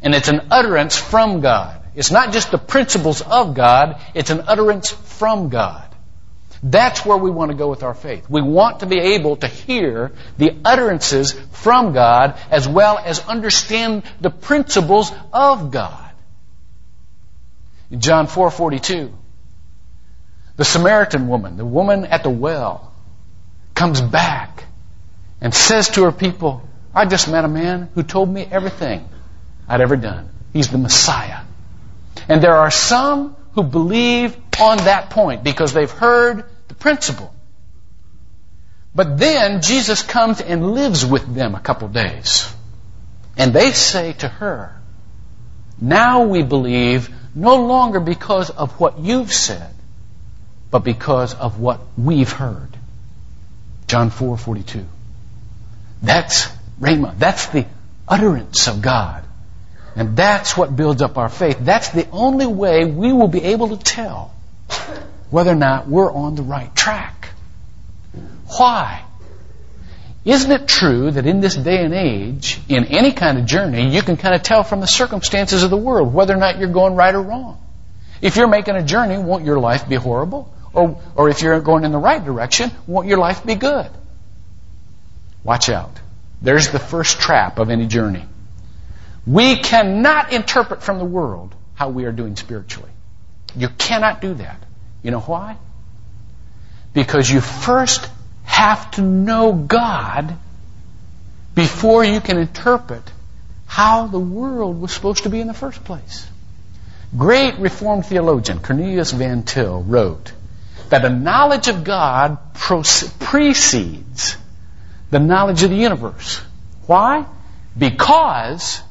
And 0.00 0.14
it's 0.14 0.28
an 0.28 0.48
utterance 0.50 0.96
from 0.96 1.40
God. 1.40 1.82
It's 1.94 2.10
not 2.10 2.32
just 2.32 2.50
the 2.50 2.58
principles 2.58 3.20
of 3.20 3.54
God, 3.54 4.00
it's 4.14 4.30
an 4.30 4.44
utterance 4.46 4.90
from 4.90 5.48
God. 5.48 5.87
That's 6.62 7.04
where 7.04 7.16
we 7.16 7.30
want 7.30 7.50
to 7.50 7.56
go 7.56 7.68
with 7.68 7.82
our 7.82 7.94
faith. 7.94 8.28
We 8.28 8.42
want 8.42 8.80
to 8.80 8.86
be 8.86 8.98
able 8.98 9.36
to 9.36 9.46
hear 9.46 10.12
the 10.38 10.56
utterances 10.64 11.32
from 11.52 11.92
God 11.92 12.38
as 12.50 12.66
well 12.66 12.98
as 12.98 13.20
understand 13.26 14.02
the 14.20 14.30
principles 14.30 15.12
of 15.32 15.70
God. 15.70 16.10
In 17.90 18.00
John 18.00 18.26
4:42, 18.26 19.12
the 20.56 20.64
Samaritan 20.64 21.28
woman, 21.28 21.56
the 21.56 21.64
woman 21.64 22.04
at 22.04 22.22
the 22.22 22.30
well, 22.30 22.92
comes 23.74 24.00
back 24.00 24.64
and 25.40 25.54
says 25.54 25.90
to 25.90 26.02
her 26.04 26.12
people, 26.12 26.68
I 26.94 27.06
just 27.06 27.28
met 27.28 27.44
a 27.44 27.48
man 27.48 27.88
who 27.94 28.02
told 28.02 28.28
me 28.28 28.46
everything 28.50 29.08
I'd 29.68 29.80
ever 29.80 29.96
done. 29.96 30.28
He's 30.52 30.68
the 30.68 30.78
Messiah. 30.78 31.42
And 32.28 32.42
there 32.42 32.56
are 32.56 32.70
some 32.70 33.36
who 33.52 33.62
believe 33.62 34.47
on 34.60 34.78
that 34.78 35.10
point 35.10 35.44
because 35.44 35.72
they've 35.72 35.90
heard 35.90 36.44
the 36.68 36.74
principle. 36.74 37.34
But 38.94 39.18
then 39.18 39.62
Jesus 39.62 40.02
comes 40.02 40.40
and 40.40 40.72
lives 40.72 41.04
with 41.04 41.32
them 41.34 41.54
a 41.54 41.60
couple 41.60 41.88
days. 41.88 42.52
And 43.36 43.52
they 43.52 43.70
say 43.72 44.14
to 44.14 44.28
her, 44.28 44.74
now 45.80 46.24
we 46.24 46.42
believe 46.42 47.08
no 47.34 47.56
longer 47.56 48.00
because 48.00 48.50
of 48.50 48.80
what 48.80 48.98
you've 48.98 49.32
said, 49.32 49.72
but 50.70 50.80
because 50.80 51.34
of 51.34 51.60
what 51.60 51.80
we've 51.96 52.32
heard. 52.32 52.76
John 53.86 54.10
4 54.10 54.36
42. 54.36 54.84
That's 56.02 56.48
Rhema. 56.80 57.16
That's 57.18 57.46
the 57.46 57.66
utterance 58.06 58.66
of 58.66 58.82
God. 58.82 59.24
And 59.96 60.16
that's 60.16 60.56
what 60.56 60.74
builds 60.74 61.02
up 61.02 61.16
our 61.18 61.28
faith. 61.28 61.58
That's 61.60 61.88
the 61.90 62.08
only 62.10 62.46
way 62.46 62.84
we 62.84 63.12
will 63.12 63.28
be 63.28 63.42
able 63.44 63.76
to 63.76 63.76
tell 63.76 64.34
whether 65.30 65.52
or 65.52 65.56
not 65.56 65.88
we're 65.88 66.12
on 66.12 66.34
the 66.34 66.42
right 66.42 66.74
track. 66.74 67.30
Why? 68.56 69.04
Isn't 70.24 70.50
it 70.50 70.68
true 70.68 71.10
that 71.10 71.26
in 71.26 71.40
this 71.40 71.54
day 71.54 71.84
and 71.84 71.94
age, 71.94 72.60
in 72.68 72.86
any 72.86 73.12
kind 73.12 73.38
of 73.38 73.46
journey, 73.46 73.94
you 73.94 74.02
can 74.02 74.16
kind 74.16 74.34
of 74.34 74.42
tell 74.42 74.62
from 74.62 74.80
the 74.80 74.86
circumstances 74.86 75.62
of 75.62 75.70
the 75.70 75.76
world 75.76 76.12
whether 76.12 76.34
or 76.34 76.38
not 76.38 76.58
you're 76.58 76.72
going 76.72 76.96
right 76.96 77.14
or 77.14 77.22
wrong? 77.22 77.58
If 78.20 78.36
you're 78.36 78.48
making 78.48 78.76
a 78.76 78.82
journey, 78.82 79.16
won't 79.16 79.44
your 79.44 79.58
life 79.58 79.88
be 79.88 79.94
horrible? 79.94 80.52
Or, 80.72 81.00
or 81.14 81.28
if 81.28 81.40
you're 81.40 81.60
going 81.60 81.84
in 81.84 81.92
the 81.92 81.98
right 81.98 82.22
direction, 82.22 82.70
won't 82.86 83.08
your 83.08 83.18
life 83.18 83.44
be 83.44 83.54
good? 83.54 83.90
Watch 85.44 85.68
out. 85.68 85.98
There's 86.42 86.68
the 86.68 86.78
first 86.78 87.20
trap 87.20 87.58
of 87.58 87.70
any 87.70 87.86
journey. 87.86 88.24
We 89.26 89.56
cannot 89.56 90.32
interpret 90.32 90.82
from 90.82 90.98
the 90.98 91.04
world 91.04 91.54
how 91.74 91.90
we 91.90 92.04
are 92.04 92.12
doing 92.12 92.36
spiritually. 92.36 92.90
You 93.56 93.68
cannot 93.68 94.20
do 94.20 94.34
that. 94.34 94.62
You 95.02 95.10
know 95.10 95.20
why? 95.20 95.56
Because 96.92 97.30
you 97.30 97.40
first 97.40 98.08
have 98.44 98.90
to 98.92 99.02
know 99.02 99.52
God 99.52 100.36
before 101.54 102.04
you 102.04 102.20
can 102.20 102.38
interpret 102.38 103.02
how 103.66 104.06
the 104.06 104.18
world 104.18 104.80
was 104.80 104.92
supposed 104.92 105.24
to 105.24 105.30
be 105.30 105.40
in 105.40 105.46
the 105.46 105.54
first 105.54 105.84
place. 105.84 106.26
Great 107.16 107.58
Reformed 107.58 108.06
theologian 108.06 108.58
Cornelius 108.58 109.12
Van 109.12 109.42
Til 109.42 109.82
wrote 109.82 110.32
that 110.88 111.04
a 111.04 111.10
knowledge 111.10 111.68
of 111.68 111.84
God 111.84 112.38
precedes 112.54 114.36
the 115.10 115.18
knowledge 115.18 115.62
of 115.62 115.70
the 115.70 115.76
universe. 115.76 116.40
Why? 116.86 117.26
Because 117.76 118.82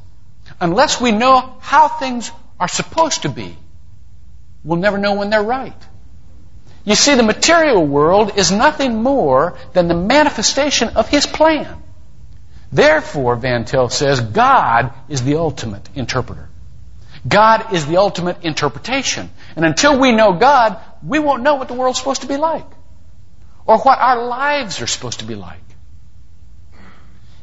unless 0.62 1.02
we 1.02 1.12
know 1.12 1.58
how 1.60 1.88
things 1.88 2.32
are 2.60 2.68
supposed 2.68 3.24
to 3.24 3.30
be, 3.30 3.58
we'll 4.64 4.80
never 4.80 4.98
know 4.98 5.16
when 5.16 5.30
they're 5.30 5.44
right. 5.44 5.88
You 6.88 6.96
see, 6.96 7.16
the 7.16 7.24
material 7.24 7.86
world 7.86 8.38
is 8.38 8.50
nothing 8.50 9.04
more 9.04 9.58
than 9.74 9.90
the 9.90 9.94
manifestation 9.94 10.88
of 10.96 11.10
His 11.10 11.28
plan. 11.28 11.84
Therefore, 12.72 13.36
Van 13.36 13.66
Til 13.66 13.90
says, 13.90 14.22
God 14.22 14.94
is 15.10 15.22
the 15.22 15.36
ultimate 15.36 15.90
interpreter. 15.96 16.48
God 17.28 17.74
is 17.74 17.86
the 17.88 17.98
ultimate 17.98 18.46
interpretation. 18.46 19.30
And 19.58 19.66
until 19.66 20.00
we 20.00 20.14
know 20.14 20.38
God, 20.40 20.80
we 21.04 21.20
won't 21.20 21.44
know 21.44 21.56
what 21.56 21.68
the 21.68 21.74
world's 21.74 22.00
supposed 22.00 22.22
to 22.22 22.28
be 22.28 22.38
like. 22.38 22.66
Or 23.66 23.80
what 23.80 24.00
our 24.00 24.24
lives 24.26 24.82
are 24.82 24.88
supposed 24.88 25.20
to 25.20 25.26
be 25.26 25.36
like. 25.36 25.68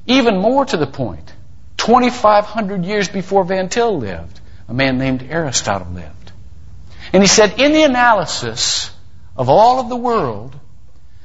Even 0.07 0.39
more 0.39 0.65
to 0.65 0.79
the 0.79 0.87
point, 0.87 1.31
2,500 1.77 2.87
years 2.87 3.09
before 3.09 3.45
Van 3.45 3.69
Til 3.69 3.99
lived, 3.99 4.41
a 4.69 4.73
man 4.73 4.97
named 4.97 5.23
Aristotle 5.23 5.93
lived. 5.93 6.33
And 7.13 7.23
he 7.23 7.27
said, 7.27 7.61
in 7.61 7.75
the 7.75 7.83
analysis 7.83 8.91
of 9.37 9.49
all 9.49 9.81
of 9.81 9.89
the 9.89 9.97
world, 9.97 10.59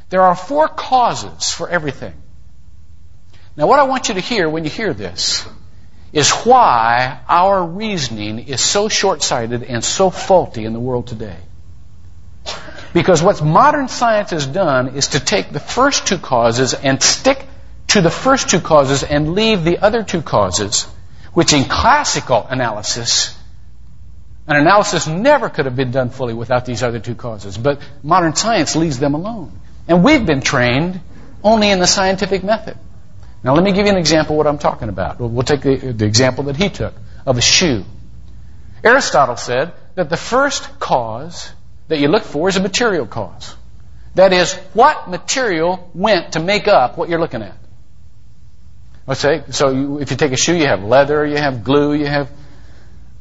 there 0.09 0.21
are 0.21 0.35
four 0.35 0.67
causes 0.67 1.51
for 1.51 1.69
everything. 1.69 2.13
Now, 3.55 3.67
what 3.67 3.79
I 3.79 3.83
want 3.83 4.07
you 4.07 4.15
to 4.15 4.21
hear 4.21 4.49
when 4.49 4.63
you 4.63 4.69
hear 4.69 4.93
this 4.93 5.45
is 6.11 6.31
why 6.31 7.19
our 7.27 7.63
reasoning 7.63 8.39
is 8.39 8.61
so 8.61 8.89
short 8.89 9.21
sighted 9.21 9.63
and 9.63 9.83
so 9.83 10.09
faulty 10.09 10.65
in 10.65 10.73
the 10.73 10.79
world 10.79 11.07
today. 11.07 11.37
Because 12.93 13.21
what 13.21 13.43
modern 13.43 13.87
science 13.87 14.31
has 14.31 14.47
done 14.47 14.95
is 14.95 15.09
to 15.09 15.19
take 15.19 15.51
the 15.51 15.59
first 15.59 16.07
two 16.07 16.17
causes 16.17 16.73
and 16.73 17.03
stick 17.03 17.45
to 17.89 18.01
the 18.01 18.09
first 18.09 18.49
two 18.49 18.59
causes 18.59 19.03
and 19.03 19.33
leave 19.33 19.63
the 19.63 19.77
other 19.79 20.01
two 20.01 20.23
causes, 20.23 20.85
which 21.33 21.53
in 21.53 21.65
classical 21.65 22.45
analysis 22.49 23.37
an 24.49 24.55
analysis 24.55 25.05
never 25.05 25.47
could 25.47 25.65
have 25.65 25.75
been 25.75 25.91
done 25.91 26.09
fully 26.09 26.33
without 26.33 26.65
these 26.65 26.81
other 26.81 26.99
two 26.99 27.13
causes, 27.13 27.55
but 27.55 27.79
modern 28.01 28.35
science 28.35 28.75
leaves 28.75 28.97
them 28.97 29.13
alone. 29.13 29.51
And 29.87 30.03
we've 30.03 30.25
been 30.25 30.41
trained 30.41 30.99
only 31.43 31.69
in 31.69 31.79
the 31.79 31.85
scientific 31.85 32.43
method. 32.43 32.75
Now 33.43 33.53
let 33.53 33.63
me 33.63 33.71
give 33.71 33.85
you 33.85 33.91
an 33.91 33.97
example 33.97 34.33
of 34.33 34.37
what 34.37 34.47
I'm 34.47 34.57
talking 34.57 34.89
about. 34.89 35.19
We'll 35.19 35.43
take 35.43 35.61
the, 35.61 35.93
the 35.93 36.05
example 36.05 36.45
that 36.45 36.57
he 36.57 36.69
took 36.69 36.95
of 37.27 37.37
a 37.37 37.41
shoe. 37.41 37.85
Aristotle 38.83 39.37
said 39.37 39.71
that 39.93 40.09
the 40.09 40.17
first 40.17 40.79
cause 40.79 41.51
that 41.87 41.99
you 41.99 42.07
look 42.07 42.23
for 42.23 42.49
is 42.49 42.55
a 42.55 42.61
material 42.61 43.05
cause. 43.05 43.55
That 44.15 44.33
is, 44.33 44.53
what 44.73 45.09
material 45.09 45.91
went 45.93 46.33
to 46.33 46.39
make 46.39 46.67
up 46.67 46.97
what 46.97 47.07
you're 47.07 47.19
looking 47.19 47.43
at? 47.43 47.55
Let's 49.05 49.21
say, 49.21 49.43
so 49.51 49.69
you, 49.69 49.99
if 49.99 50.09
you 50.09 50.17
take 50.17 50.31
a 50.31 50.37
shoe, 50.37 50.55
you 50.55 50.65
have 50.65 50.83
leather, 50.83 51.25
you 51.25 51.37
have 51.37 51.63
glue, 51.63 51.93
you 51.93 52.07
have 52.07 52.31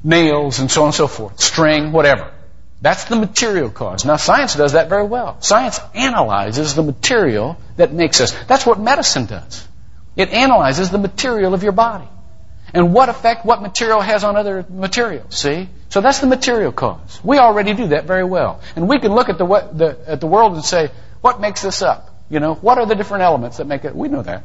nails, 0.02 0.58
and 0.58 0.70
so 0.70 0.82
on 0.82 0.88
and 0.88 0.94
so 0.94 1.06
forth, 1.06 1.40
string, 1.40 1.92
whatever. 1.92 2.32
That's 2.80 3.04
the 3.04 3.16
material 3.16 3.70
cause. 3.70 4.04
Now, 4.04 4.16
science 4.16 4.54
does 4.54 4.72
that 4.72 4.88
very 4.88 5.04
well. 5.04 5.40
Science 5.40 5.80
analyzes 5.94 6.74
the 6.74 6.82
material 6.82 7.56
that 7.76 7.92
makes 7.92 8.20
us. 8.20 8.32
That's 8.44 8.64
what 8.64 8.78
medicine 8.78 9.26
does. 9.26 9.66
It 10.16 10.30
analyzes 10.30 10.90
the 10.90 10.98
material 10.98 11.54
of 11.54 11.62
your 11.62 11.72
body 11.72 12.08
and 12.72 12.92
what 12.94 13.08
effect 13.08 13.44
what 13.44 13.62
material 13.62 14.00
has 14.00 14.24
on 14.24 14.36
other 14.36 14.64
materials. 14.68 15.36
See? 15.36 15.68
So 15.88 16.00
that's 16.00 16.20
the 16.20 16.26
material 16.26 16.70
cause. 16.70 17.20
We 17.24 17.38
already 17.38 17.74
do 17.74 17.88
that 17.88 18.04
very 18.04 18.24
well. 18.24 18.60
And 18.76 18.88
we 18.88 19.00
can 19.00 19.12
look 19.12 19.28
at 19.28 19.38
the, 19.38 19.46
the, 19.46 19.98
at 20.06 20.20
the 20.20 20.26
world 20.26 20.54
and 20.54 20.64
say, 20.64 20.90
what 21.20 21.40
makes 21.40 21.62
this 21.62 21.82
up? 21.82 22.14
You 22.28 22.40
know, 22.40 22.54
what 22.54 22.78
are 22.78 22.86
the 22.86 22.94
different 22.94 23.22
elements 23.22 23.56
that 23.56 23.66
make 23.66 23.84
it? 23.84 23.94
We 23.94 24.08
know 24.08 24.22
that. 24.22 24.44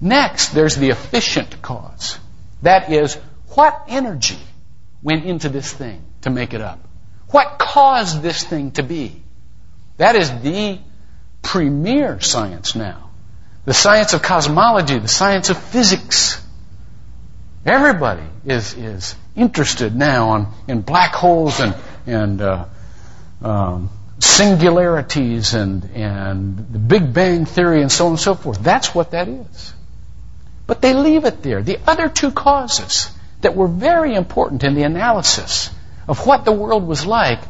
Next, 0.00 0.50
there's 0.50 0.76
the 0.76 0.90
efficient 0.90 1.60
cause. 1.60 2.18
That 2.62 2.90
is, 2.92 3.18
what 3.58 3.86
energy 3.88 4.38
went 5.02 5.24
into 5.24 5.48
this 5.48 5.72
thing 5.72 6.00
to 6.20 6.30
make 6.30 6.54
it 6.54 6.60
up? 6.60 6.78
What 7.30 7.58
caused 7.58 8.22
this 8.22 8.44
thing 8.44 8.70
to 8.72 8.84
be? 8.84 9.20
That 9.96 10.14
is 10.14 10.30
the 10.42 10.78
premier 11.42 12.20
science 12.20 12.76
now. 12.76 13.10
The 13.64 13.74
science 13.74 14.12
of 14.12 14.22
cosmology, 14.22 15.00
the 15.00 15.08
science 15.08 15.50
of 15.50 15.58
physics. 15.58 16.40
Everybody 17.66 18.22
is, 18.46 18.74
is 18.74 19.16
interested 19.34 19.96
now 19.96 20.28
on, 20.28 20.52
in 20.68 20.82
black 20.82 21.12
holes 21.12 21.58
and, 21.58 21.74
and 22.06 22.40
uh, 22.40 22.64
um, 23.42 23.90
singularities 24.20 25.54
and, 25.54 25.82
and 25.96 26.58
the 26.58 26.78
Big 26.78 27.12
Bang 27.12 27.44
Theory 27.44 27.82
and 27.82 27.90
so 27.90 28.06
on 28.06 28.12
and 28.12 28.20
so 28.20 28.36
forth. 28.36 28.62
That's 28.62 28.94
what 28.94 29.10
that 29.10 29.26
is. 29.26 29.74
But 30.68 30.80
they 30.80 30.94
leave 30.94 31.24
it 31.24 31.42
there. 31.42 31.60
The 31.60 31.80
other 31.88 32.08
two 32.08 32.30
causes 32.30 33.10
that 33.40 33.54
were 33.54 33.68
very 33.68 34.14
important 34.14 34.64
in 34.64 34.74
the 34.74 34.82
analysis 34.82 35.70
of 36.06 36.26
what 36.26 36.44
the 36.44 36.52
world 36.52 36.86
was 36.86 37.06
like 37.06 37.40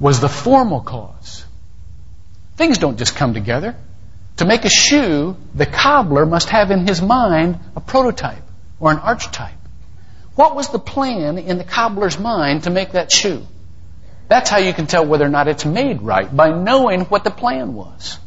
was 0.00 0.20
the 0.20 0.28
formal 0.28 0.80
cause. 0.80 1.44
Things 2.56 2.78
don't 2.78 2.98
just 2.98 3.14
come 3.14 3.34
together. 3.34 3.76
To 4.38 4.44
make 4.44 4.64
a 4.64 4.70
shoe, 4.70 5.36
the 5.54 5.66
cobbler 5.66 6.26
must 6.26 6.48
have 6.48 6.70
in 6.70 6.86
his 6.86 7.00
mind 7.00 7.58
a 7.76 7.80
prototype 7.80 8.42
or 8.80 8.90
an 8.90 8.98
archetype. 8.98 9.54
What 10.34 10.56
was 10.56 10.70
the 10.70 10.80
plan 10.80 11.38
in 11.38 11.58
the 11.58 11.64
cobbler's 11.64 12.18
mind 12.18 12.64
to 12.64 12.70
make 12.70 12.92
that 12.92 13.12
shoe? 13.12 13.46
That's 14.28 14.50
how 14.50 14.58
you 14.58 14.72
can 14.72 14.86
tell 14.86 15.06
whether 15.06 15.24
or 15.24 15.28
not 15.28 15.48
it's 15.48 15.64
made 15.64 16.02
right, 16.02 16.34
by 16.34 16.50
knowing 16.50 17.02
what 17.02 17.22
the 17.22 17.30
plan 17.30 17.74
was. 17.74 18.18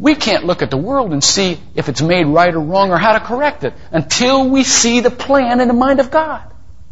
We 0.00 0.14
can't 0.14 0.46
look 0.46 0.62
at 0.62 0.70
the 0.70 0.78
world 0.78 1.12
and 1.12 1.22
see 1.22 1.60
if 1.74 1.90
it's 1.90 2.00
made 2.00 2.24
right 2.24 2.54
or 2.54 2.60
wrong 2.60 2.90
or 2.90 2.96
how 2.96 3.12
to 3.12 3.20
correct 3.20 3.64
it 3.64 3.74
until 3.92 4.48
we 4.48 4.64
see 4.64 5.00
the 5.00 5.10
plan 5.10 5.60
in 5.60 5.68
the 5.68 5.74
mind 5.74 6.00
of 6.00 6.10
God. 6.10 6.42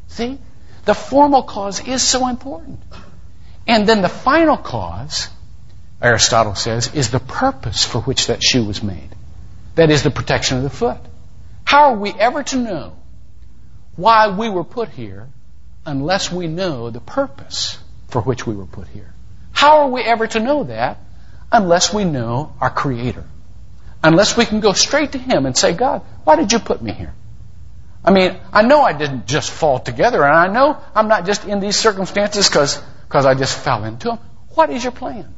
See? 0.08 0.38
The 0.84 0.94
formal 0.94 1.42
cause 1.42 1.80
is 1.88 2.02
so 2.02 2.28
important. 2.28 2.80
And 3.66 3.88
then 3.88 4.02
the 4.02 4.10
final 4.10 4.58
cause, 4.58 5.28
Aristotle 6.02 6.54
says, 6.54 6.94
is 6.94 7.10
the 7.10 7.18
purpose 7.18 7.82
for 7.82 8.02
which 8.02 8.26
that 8.26 8.42
shoe 8.42 8.64
was 8.64 8.82
made. 8.82 9.08
That 9.74 9.90
is 9.90 10.02
the 10.02 10.10
protection 10.10 10.58
of 10.58 10.62
the 10.62 10.70
foot. 10.70 10.98
How 11.64 11.92
are 11.92 11.96
we 11.96 12.12
ever 12.12 12.42
to 12.42 12.56
know 12.56 12.96
why 13.96 14.28
we 14.28 14.50
were 14.50 14.64
put 14.64 14.90
here 14.90 15.28
unless 15.86 16.30
we 16.30 16.46
know 16.46 16.90
the 16.90 17.00
purpose 17.00 17.78
for 18.08 18.20
which 18.20 18.46
we 18.46 18.54
were 18.54 18.66
put 18.66 18.86
here? 18.88 19.14
How 19.52 19.78
are 19.78 19.88
we 19.88 20.02
ever 20.02 20.26
to 20.26 20.40
know 20.40 20.64
that 20.64 20.98
unless 21.50 21.93
we 21.93 22.05
know 22.05 22.52
our 22.61 22.71
Creator, 22.71 23.25
unless 24.02 24.37
we 24.37 24.45
can 24.45 24.61
go 24.61 24.73
straight 24.73 25.12
to 25.12 25.19
Him 25.19 25.47
and 25.47 25.57
say, 25.57 25.73
God, 25.73 26.02
why 26.25 26.37
did 26.37 26.52
you 26.52 26.59
put 26.59 26.83
me 26.83 26.93
here? 26.93 27.14
I 28.05 28.11
mean, 28.11 28.37
I 28.52 28.62
know 28.62 28.83
I 28.83 28.93
didn't 28.93 29.26
just 29.26 29.50
fall 29.50 29.78
together, 29.78 30.25
and 30.25 30.37
I 30.37 30.49
know 30.49 30.78
I'm 30.95 31.09
not 31.09 31.26
just 31.26 31.45
in 31.45 31.61
these 31.61 31.76
circumstances 31.76 32.49
because 32.49 33.26
I 33.26 33.35
just 33.35 33.59
fell 33.59 33.85
into 33.85 34.09
them. 34.09 34.19
What 34.55 34.71
is 34.71 34.83
your 34.83 34.93
plan? 34.93 35.35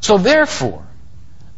So 0.00 0.18
therefore, 0.18 0.84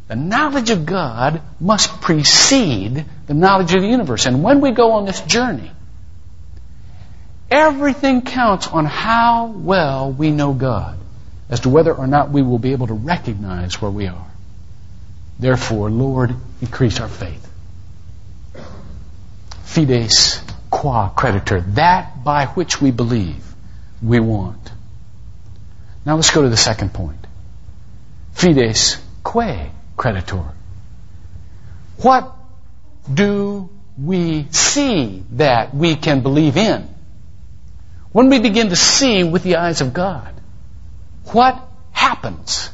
the 0.07 0.15
knowledge 0.15 0.69
of 0.69 0.85
God 0.85 1.41
must 1.59 1.99
precede 1.99 3.05
the 3.25 3.33
knowledge 3.33 3.73
of 3.73 3.81
the 3.81 3.87
universe. 3.87 4.25
And 4.25 4.43
when 4.43 4.61
we 4.61 4.71
go 4.71 4.93
on 4.93 5.05
this 5.05 5.19
journey, 5.21 5.71
everything 7.51 8.21
counts 8.21 8.67
on 8.67 8.85
how 8.85 9.47
well 9.47 10.11
we 10.11 10.31
know 10.31 10.53
God 10.53 10.97
as 11.49 11.61
to 11.61 11.69
whether 11.69 11.93
or 11.93 12.07
not 12.07 12.29
we 12.29 12.41
will 12.41 12.59
be 12.59 12.73
able 12.73 12.87
to 12.87 12.93
recognize 12.93 13.81
where 13.81 13.91
we 13.91 14.07
are. 14.07 14.27
Therefore, 15.39 15.89
Lord, 15.89 16.35
increase 16.61 16.99
our 16.99 17.07
faith. 17.07 17.43
Fides 19.63 20.41
qua 20.69 21.11
creditur, 21.13 21.61
that 21.75 22.23
by 22.23 22.47
which 22.47 22.81
we 22.81 22.91
believe 22.91 23.43
we 24.01 24.19
want. 24.19 24.71
Now 26.05 26.15
let's 26.15 26.31
go 26.31 26.41
to 26.41 26.49
the 26.49 26.57
second 26.57 26.93
point. 26.93 27.25
Fides 28.33 28.97
quae 29.23 29.71
creditur. 29.97 30.53
What 31.97 32.33
do 33.11 33.69
we 33.97 34.47
see 34.51 35.23
that 35.31 35.73
we 35.73 35.95
can 35.95 36.21
believe 36.21 36.57
in? 36.57 36.87
When 38.11 38.29
we 38.29 38.39
begin 38.39 38.69
to 38.69 38.75
see 38.75 39.23
with 39.23 39.43
the 39.43 39.57
eyes 39.57 39.81
of 39.81 39.93
God, 39.93 40.33
what 41.33 41.61
happens? 41.91 42.69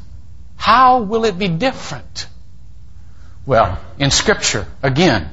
How 0.55 1.01
will 1.01 1.25
it 1.25 1.37
be 1.37 1.47
different? 1.47 2.27
Well, 3.45 3.79
in 3.99 4.11
Scripture, 4.11 4.67
again, 4.81 5.29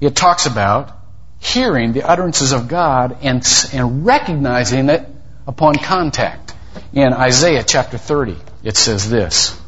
it 0.00 0.16
talks 0.16 0.46
about 0.46 0.96
hearing 1.38 1.92
the 1.92 2.02
utterances 2.02 2.52
of 2.52 2.68
God 2.68 3.18
and, 3.22 3.46
and 3.72 4.06
recognizing 4.06 4.88
it 4.88 5.06
upon 5.46 5.74
contact. 5.74 6.54
In 6.92 7.12
Isaiah 7.12 7.62
chapter 7.62 7.98
30, 7.98 8.36
it 8.62 8.76
says 8.76 9.08
this 9.08 9.58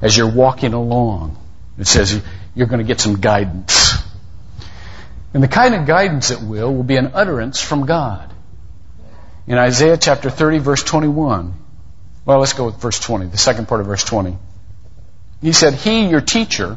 as 0.00 0.16
you're 0.16 0.30
walking 0.30 0.74
along, 0.74 1.36
it 1.78 1.86
says 1.86 2.22
you're 2.54 2.66
going 2.66 2.80
to 2.80 2.86
get 2.86 3.00
some 3.00 3.20
guidance. 3.20 3.94
And 5.34 5.42
the 5.42 5.48
kind 5.48 5.74
of 5.74 5.86
guidance 5.86 6.30
it 6.30 6.40
will 6.40 6.74
will 6.74 6.82
be 6.82 6.96
an 6.96 7.12
utterance 7.14 7.60
from 7.60 7.86
God. 7.86 8.32
In 9.46 9.58
Isaiah 9.58 9.96
chapter 9.96 10.30
30, 10.30 10.58
verse 10.58 10.82
21, 10.82 11.54
well, 12.28 12.40
let's 12.40 12.52
go 12.52 12.66
with 12.66 12.76
verse 12.76 13.00
20, 13.00 13.28
the 13.28 13.38
second 13.38 13.68
part 13.68 13.80
of 13.80 13.86
verse 13.86 14.04
20. 14.04 14.36
He 15.40 15.54
said, 15.54 15.72
He, 15.72 16.08
your 16.08 16.20
teacher, 16.20 16.76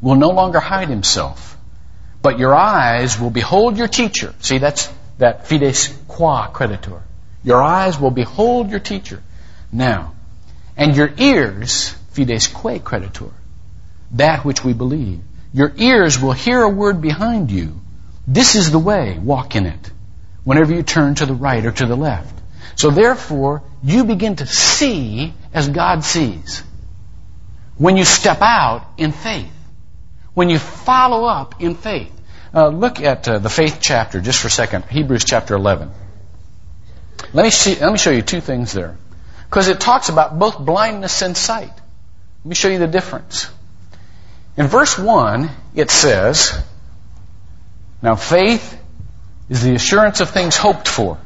will 0.00 0.14
no 0.14 0.28
longer 0.28 0.60
hide 0.60 0.88
himself, 0.88 1.56
but 2.22 2.38
your 2.38 2.54
eyes 2.54 3.18
will 3.18 3.30
behold 3.30 3.76
your 3.76 3.88
teacher. 3.88 4.32
See, 4.38 4.58
that's 4.58 4.88
that 5.18 5.48
fides 5.48 5.88
qua 6.06 6.52
creditur. 6.52 7.02
Your 7.42 7.60
eyes 7.60 7.98
will 7.98 8.12
behold 8.12 8.70
your 8.70 8.78
teacher. 8.78 9.20
Now, 9.72 10.14
and 10.76 10.94
your 10.94 11.12
ears, 11.18 11.88
fides 12.12 12.46
qua 12.46 12.78
creditur, 12.78 13.32
that 14.12 14.44
which 14.44 14.62
we 14.62 14.72
believe. 14.72 15.18
Your 15.52 15.72
ears 15.76 16.22
will 16.22 16.30
hear 16.30 16.62
a 16.62 16.68
word 16.68 17.00
behind 17.00 17.50
you. 17.50 17.80
This 18.28 18.54
is 18.54 18.70
the 18.70 18.78
way, 18.78 19.18
walk 19.18 19.56
in 19.56 19.66
it, 19.66 19.90
whenever 20.44 20.72
you 20.72 20.84
turn 20.84 21.16
to 21.16 21.26
the 21.26 21.34
right 21.34 21.66
or 21.66 21.72
to 21.72 21.86
the 21.86 21.96
left. 21.96 22.38
So 22.76 22.90
therefore, 22.90 23.64
you 23.82 24.04
begin 24.04 24.36
to 24.36 24.46
see 24.46 25.34
as 25.52 25.68
God 25.68 26.04
sees. 26.04 26.62
When 27.76 27.96
you 27.96 28.04
step 28.04 28.40
out 28.40 28.86
in 28.96 29.12
faith. 29.12 29.52
When 30.34 30.48
you 30.50 30.58
follow 30.58 31.24
up 31.24 31.60
in 31.60 31.74
faith. 31.74 32.12
Uh, 32.54 32.68
look 32.68 33.00
at 33.00 33.26
uh, 33.28 33.38
the 33.38 33.50
faith 33.50 33.78
chapter 33.80 34.20
just 34.20 34.38
for 34.38 34.48
a 34.48 34.50
second. 34.50 34.84
Hebrews 34.84 35.24
chapter 35.24 35.54
11. 35.54 35.90
Let 37.32 37.42
me, 37.44 37.50
see, 37.50 37.74
let 37.76 37.90
me 37.90 37.98
show 37.98 38.10
you 38.10 38.22
two 38.22 38.40
things 38.40 38.72
there. 38.72 38.96
Because 39.48 39.68
it 39.68 39.80
talks 39.80 40.08
about 40.08 40.38
both 40.38 40.58
blindness 40.58 41.22
and 41.22 41.36
sight. 41.36 41.72
Let 41.72 42.48
me 42.48 42.54
show 42.54 42.68
you 42.68 42.78
the 42.78 42.86
difference. 42.86 43.50
In 44.56 44.66
verse 44.66 44.98
1, 44.98 45.50
it 45.74 45.90
says, 45.90 46.62
Now 48.02 48.16
faith 48.16 48.78
is 49.48 49.62
the 49.62 49.74
assurance 49.74 50.20
of 50.20 50.30
things 50.30 50.56
hoped 50.56 50.88
for 50.88 51.18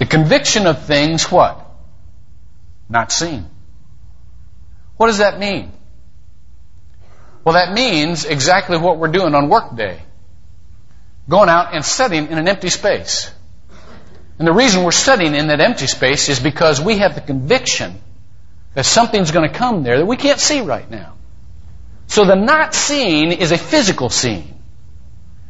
the 0.00 0.06
conviction 0.06 0.66
of 0.66 0.86
things 0.86 1.30
what? 1.30 1.60
Not 2.88 3.12
seen. 3.12 3.44
What 4.96 5.08
does 5.08 5.18
that 5.18 5.38
mean? 5.38 5.72
Well, 7.44 7.52
that 7.52 7.74
means 7.74 8.24
exactly 8.24 8.78
what 8.78 8.96
we're 8.96 9.08
doing 9.12 9.34
on 9.34 9.50
workday. 9.50 10.00
Going 11.28 11.50
out 11.50 11.74
and 11.74 11.84
studying 11.84 12.28
in 12.28 12.38
an 12.38 12.48
empty 12.48 12.70
space. 12.70 13.30
And 14.38 14.48
the 14.48 14.54
reason 14.54 14.84
we're 14.84 14.90
studying 14.90 15.34
in 15.34 15.48
that 15.48 15.60
empty 15.60 15.86
space 15.86 16.30
is 16.30 16.40
because 16.40 16.80
we 16.80 16.96
have 16.96 17.14
the 17.14 17.20
conviction 17.20 18.00
that 18.72 18.86
something's 18.86 19.32
going 19.32 19.50
to 19.50 19.54
come 19.54 19.82
there 19.82 19.98
that 19.98 20.06
we 20.06 20.16
can't 20.16 20.40
see 20.40 20.62
right 20.62 20.90
now. 20.90 21.12
So 22.06 22.24
the 22.24 22.36
not 22.36 22.74
seen 22.74 23.32
is 23.32 23.52
a 23.52 23.58
physical 23.58 24.08
scene. 24.08 24.62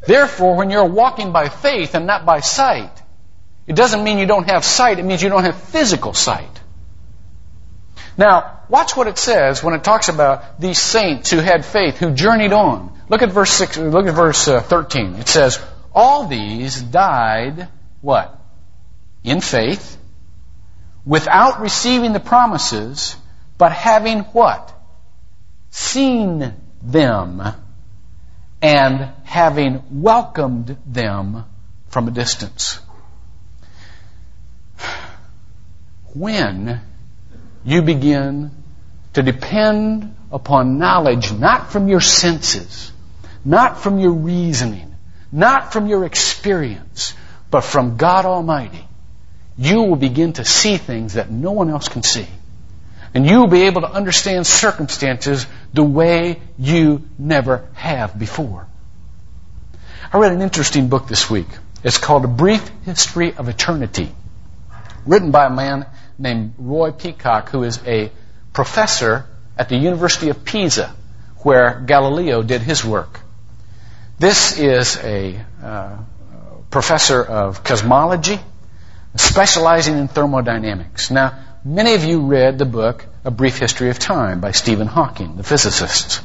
Therefore, 0.04 0.56
when 0.56 0.70
you're 0.70 0.86
walking 0.88 1.30
by 1.30 1.48
faith 1.48 1.94
and 1.94 2.04
not 2.04 2.26
by 2.26 2.40
sight, 2.40 2.90
it 3.70 3.76
doesn't 3.76 4.02
mean 4.02 4.18
you 4.18 4.26
don't 4.26 4.50
have 4.50 4.64
sight, 4.64 4.98
it 4.98 5.04
means 5.04 5.22
you 5.22 5.28
don't 5.28 5.44
have 5.44 5.54
physical 5.54 6.12
sight. 6.12 6.60
Now, 8.18 8.62
watch 8.68 8.96
what 8.96 9.06
it 9.06 9.16
says 9.16 9.62
when 9.62 9.74
it 9.74 9.84
talks 9.84 10.08
about 10.08 10.60
these 10.60 10.76
saints 10.76 11.30
who 11.30 11.36
had 11.36 11.64
faith, 11.64 11.96
who 11.98 12.10
journeyed 12.10 12.52
on. 12.52 13.00
Look 13.08 13.22
at 13.22 13.30
verse 13.30 13.52
six, 13.52 13.78
look 13.78 14.08
at 14.08 14.14
verse 14.14 14.48
uh, 14.48 14.60
13. 14.60 15.14
It 15.14 15.28
says, 15.28 15.64
all 15.94 16.26
these 16.26 16.82
died 16.82 17.68
what? 18.00 18.36
In 19.22 19.40
faith, 19.40 19.96
without 21.06 21.60
receiving 21.60 22.12
the 22.12 22.18
promises, 22.18 23.14
but 23.56 23.70
having 23.70 24.22
what? 24.32 24.74
Seen 25.70 26.54
them 26.82 27.40
and 28.60 29.12
having 29.22 29.84
welcomed 30.02 30.76
them 30.86 31.44
from 31.86 32.08
a 32.08 32.10
distance. 32.10 32.80
When 36.14 36.80
you 37.64 37.82
begin 37.82 38.50
to 39.14 39.22
depend 39.22 40.14
upon 40.30 40.78
knowledge 40.78 41.32
not 41.32 41.72
from 41.72 41.88
your 41.88 42.00
senses, 42.00 42.92
not 43.44 43.80
from 43.80 43.98
your 43.98 44.12
reasoning, 44.12 44.94
not 45.32 45.72
from 45.72 45.86
your 45.86 46.04
experience, 46.04 47.14
but 47.50 47.62
from 47.62 47.96
God 47.96 48.24
Almighty, 48.24 48.84
you 49.58 49.82
will 49.82 49.96
begin 49.96 50.32
to 50.34 50.44
see 50.44 50.76
things 50.76 51.14
that 51.14 51.30
no 51.30 51.52
one 51.52 51.68
else 51.68 51.88
can 51.88 52.02
see. 52.02 52.26
And 53.12 53.26
you 53.26 53.40
will 53.40 53.48
be 53.48 53.62
able 53.62 53.80
to 53.80 53.90
understand 53.90 54.46
circumstances 54.46 55.46
the 55.74 55.82
way 55.82 56.40
you 56.58 57.08
never 57.18 57.68
have 57.74 58.18
before. 58.18 58.68
I 60.12 60.18
read 60.18 60.32
an 60.32 60.42
interesting 60.42 60.88
book 60.88 61.08
this 61.08 61.28
week. 61.28 61.48
It's 61.82 61.98
called 61.98 62.24
A 62.24 62.28
Brief 62.28 62.66
History 62.84 63.34
of 63.34 63.48
Eternity, 63.48 64.12
written 65.06 65.30
by 65.30 65.46
a 65.46 65.50
man 65.50 65.86
named 66.20 66.54
Roy 66.58 66.92
Peacock, 66.92 67.48
who 67.48 67.64
is 67.64 67.80
a 67.86 68.12
professor 68.52 69.26
at 69.56 69.68
the 69.68 69.76
University 69.76 70.28
of 70.28 70.44
Pisa, 70.44 70.94
where 71.38 71.80
Galileo 71.80 72.42
did 72.42 72.60
his 72.60 72.84
work. 72.84 73.20
This 74.18 74.58
is 74.58 74.98
a 74.98 75.42
uh, 75.62 75.96
professor 76.70 77.22
of 77.22 77.64
cosmology, 77.64 78.38
specializing 79.16 79.96
in 79.96 80.08
thermodynamics. 80.08 81.10
Now, 81.10 81.38
many 81.64 81.94
of 81.94 82.04
you 82.04 82.20
read 82.20 82.58
the 82.58 82.66
book 82.66 83.06
A 83.24 83.30
Brief 83.30 83.58
History 83.58 83.88
of 83.88 83.98
Time 83.98 84.40
by 84.40 84.52
Stephen 84.52 84.86
Hawking, 84.86 85.36
the 85.36 85.42
physicist. 85.42 86.22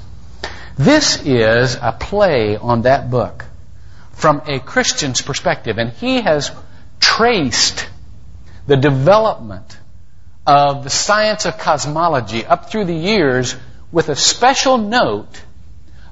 This 0.78 1.26
is 1.26 1.76
a 1.82 1.96
play 1.98 2.58
on 2.58 2.82
that 2.82 3.10
book 3.10 3.46
from 4.12 4.42
a 4.46 4.60
Christian's 4.60 5.22
perspective, 5.22 5.78
and 5.78 5.92
he 5.92 6.22
has 6.22 6.52
traced 7.00 7.88
the 8.68 8.76
development 8.76 9.78
of 10.46 10.84
the 10.84 10.90
science 10.90 11.46
of 11.46 11.58
cosmology 11.58 12.46
up 12.46 12.70
through 12.70 12.86
the 12.86 12.96
years 12.96 13.56
with 13.92 14.10
a 14.10 14.16
special 14.16 14.78
note 14.78 15.42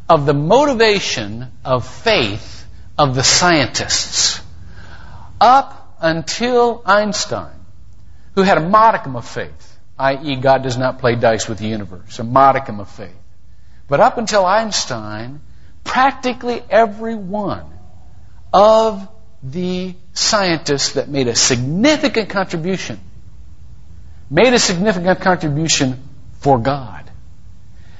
of 0.09 0.25
the 0.25 0.33
motivation 0.33 1.47
of 1.63 1.87
faith 1.87 2.65
of 2.97 3.15
the 3.15 3.23
scientists 3.23 4.41
up 5.39 5.97
until 5.99 6.81
Einstein, 6.85 7.53
who 8.35 8.41
had 8.41 8.57
a 8.57 8.67
modicum 8.67 9.15
of 9.15 9.27
faith, 9.27 9.77
i.e., 9.99 10.35
God 10.35 10.63
does 10.63 10.77
not 10.77 10.99
play 10.99 11.15
dice 11.15 11.47
with 11.47 11.59
the 11.59 11.67
universe, 11.67 12.19
a 12.19 12.23
modicum 12.23 12.79
of 12.79 12.89
faith. 12.89 13.15
But 13.87 13.99
up 13.99 14.17
until 14.17 14.45
Einstein, 14.45 15.41
practically 15.83 16.61
every 16.69 17.15
one 17.15 17.65
of 18.51 19.07
the 19.43 19.95
scientists 20.13 20.93
that 20.93 21.09
made 21.09 21.27
a 21.27 21.35
significant 21.35 22.29
contribution 22.29 22.99
made 24.33 24.51
a 24.51 24.57
significant 24.57 25.21
contribution 25.21 26.01
for 26.39 26.57
God. 26.57 27.09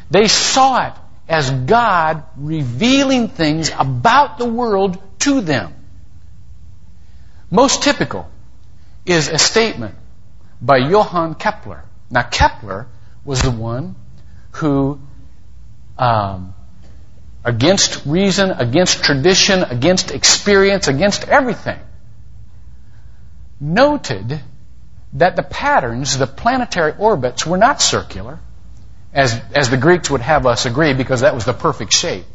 They 0.09 0.27
saw 0.27 0.87
it 0.87 0.93
as 1.29 1.51
God 1.51 2.23
revealing 2.35 3.27
things 3.27 3.71
about 3.77 4.39
the 4.39 4.45
world 4.45 4.97
to 5.19 5.41
them. 5.41 5.73
Most 7.51 7.83
typical 7.83 8.27
is 9.05 9.29
a 9.29 9.37
statement 9.37 9.93
by 10.59 10.77
Johann 10.77 11.35
Kepler. 11.35 11.83
Now, 12.09 12.23
Kepler 12.23 12.87
was 13.23 13.43
the 13.43 13.51
one 13.51 13.95
who, 14.53 14.99
um, 15.99 16.55
against 17.45 18.07
reason, 18.07 18.49
against 18.49 19.03
tradition, 19.03 19.61
against 19.61 20.09
experience, 20.09 20.87
against 20.87 21.27
everything, 21.27 21.79
noted 23.59 24.41
that 25.13 25.35
the 25.35 25.43
patterns, 25.43 26.17
the 26.17 26.27
planetary 26.27 26.93
orbits, 26.97 27.45
were 27.45 27.57
not 27.57 27.81
circular, 27.81 28.39
as, 29.13 29.39
as 29.53 29.69
the 29.69 29.77
Greeks 29.77 30.09
would 30.09 30.21
have 30.21 30.45
us 30.45 30.65
agree, 30.65 30.93
because 30.93 31.21
that 31.21 31.35
was 31.35 31.45
the 31.45 31.53
perfect 31.53 31.93
shape, 31.93 32.25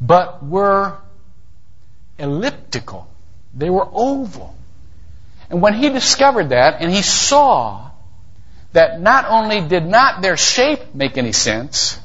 but 0.00 0.44
were 0.44 0.98
elliptical. 2.18 3.08
They 3.54 3.70
were 3.70 3.86
oval. 3.90 4.54
And 5.48 5.62
when 5.62 5.74
he 5.74 5.88
discovered 5.88 6.50
that, 6.50 6.80
and 6.80 6.92
he 6.92 7.02
saw 7.02 7.90
that 8.72 9.00
not 9.00 9.26
only 9.28 9.66
did 9.66 9.86
not 9.86 10.20
their 10.20 10.36
shape 10.36 10.94
make 10.94 11.16
any 11.16 11.32
sense, 11.32 11.98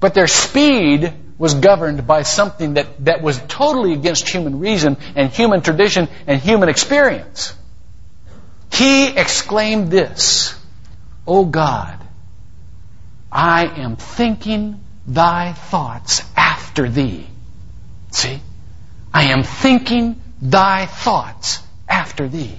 but 0.00 0.14
their 0.14 0.26
speed 0.26 1.12
was 1.38 1.54
governed 1.54 2.06
by 2.06 2.22
something 2.22 2.74
that, 2.74 3.04
that 3.04 3.22
was 3.22 3.40
totally 3.46 3.92
against 3.92 4.28
human 4.28 4.58
reason 4.58 4.96
and 5.14 5.30
human 5.30 5.62
tradition 5.62 6.08
and 6.26 6.40
human 6.40 6.68
experience. 6.68 7.54
He 8.72 9.08
exclaimed 9.08 9.90
this, 9.90 10.54
O 11.26 11.44
God, 11.44 11.98
I 13.30 13.66
am 13.66 13.96
thinking 13.96 14.80
thy 15.06 15.52
thoughts 15.52 16.22
after 16.36 16.88
thee. 16.88 17.26
See? 18.10 18.40
I 19.12 19.32
am 19.32 19.42
thinking 19.42 20.20
thy 20.40 20.86
thoughts 20.86 21.60
after 21.88 22.28
thee. 22.28 22.56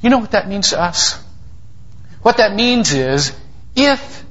You 0.00 0.10
know 0.10 0.18
what 0.18 0.32
that 0.32 0.48
means 0.48 0.70
to 0.70 0.80
us? 0.80 1.22
What 2.22 2.38
that 2.38 2.54
means 2.54 2.92
is, 2.92 3.36
if 3.74 4.24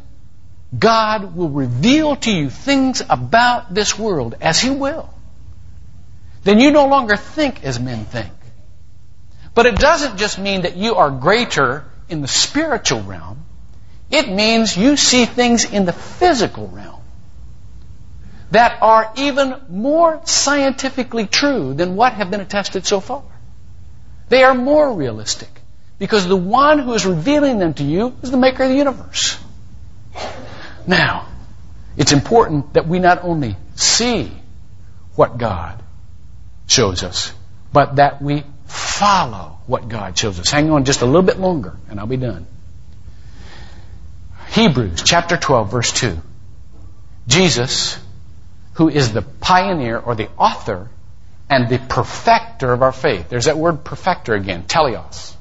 God 0.77 1.36
will 1.36 1.49
reveal 1.49 2.15
to 2.15 2.31
you 2.31 2.49
things 2.49 3.01
about 3.10 3.73
this 3.73 3.97
world, 3.97 4.36
as 4.41 4.60
He 4.60 4.69
will, 4.69 5.10
then 6.43 6.60
you 6.60 6.71
no 6.71 6.88
longer 6.88 7.17
think 7.17 7.63
as 7.63 7.79
men 7.79 8.05
think. 8.05 8.31
But 9.62 9.67
it 9.67 9.76
doesn't 9.76 10.17
just 10.17 10.39
mean 10.39 10.63
that 10.63 10.76
you 10.76 10.95
are 10.95 11.12
greater 11.12 11.86
in 12.10 12.21
the 12.21 12.28
spiritual 12.28 13.04
realm. 13.04 13.45
It 14.10 14.28
means 14.28 14.76
you 14.76 14.97
see 14.97 15.26
things 15.26 15.65
in 15.65 15.86
the 15.86 15.93
physical 15.93 16.67
realm 16.67 17.04
that 18.50 18.82
are 18.82 19.13
even 19.17 19.54
more 19.69 20.19
scientifically 20.26 21.28
true 21.28 21.76
than 21.76 21.95
what 21.95 22.13
have 22.13 22.32
been 22.32 22.41
attested 22.41 22.88
so 22.88 23.00
far. 23.00 23.21
They 24.30 24.41
are 24.43 24.56
more 24.56 24.91
realistic 24.93 25.62
because 26.00 26.28
the 26.28 26.36
one 26.36 26.80
who 26.80 26.95
is 26.95 27.06
revealing 27.06 27.60
them 27.60 27.76
to 27.76 27.84
you 27.84 28.15
is 28.24 28.32
the 28.32 28.38
maker 28.38 28.63
of 28.63 28.69
the 28.69 28.76
universe. 28.76 29.38
Now, 30.88 31.28
it's 31.95 32.13
important 32.13 32.74
that 32.74 32.88
we 32.88 32.97
not 32.97 33.24
only 33.24 33.58
see 33.76 34.32
what 35.13 35.38
God 35.38 35.84
shows 36.65 37.04
us, 37.04 37.32
but 37.71 37.97
that 37.97 38.24
we 38.24 38.43
follow 38.71 39.60
what 39.67 39.89
God 39.89 40.17
shows 40.17 40.39
us. 40.39 40.49
Hang 40.49 40.71
on 40.71 40.86
just 40.86 41.01
a 41.01 41.05
little 41.05 41.21
bit 41.21 41.39
longer, 41.39 41.75
and 41.89 41.99
I'll 41.99 42.07
be 42.07 42.17
done. 42.17 42.47
Hebrews 44.51 45.03
chapter 45.03 45.38
12, 45.38 45.71
verse 45.71 45.91
2. 45.93 46.17
Jesus, 47.27 47.97
who 48.73 48.89
is 48.89 49.13
the 49.13 49.21
pioneer 49.21 49.97
or 49.97 50.15
the 50.15 50.29
author 50.38 50.89
and 51.49 51.67
the 51.67 51.77
perfecter 51.77 52.71
of 52.71 52.81
our 52.81 52.93
faith. 52.93 53.29
There's 53.29 53.45
that 53.45 53.57
word 53.57 53.84
perfecter 53.84 54.34
again, 54.34 54.63
teleos. 54.63 55.36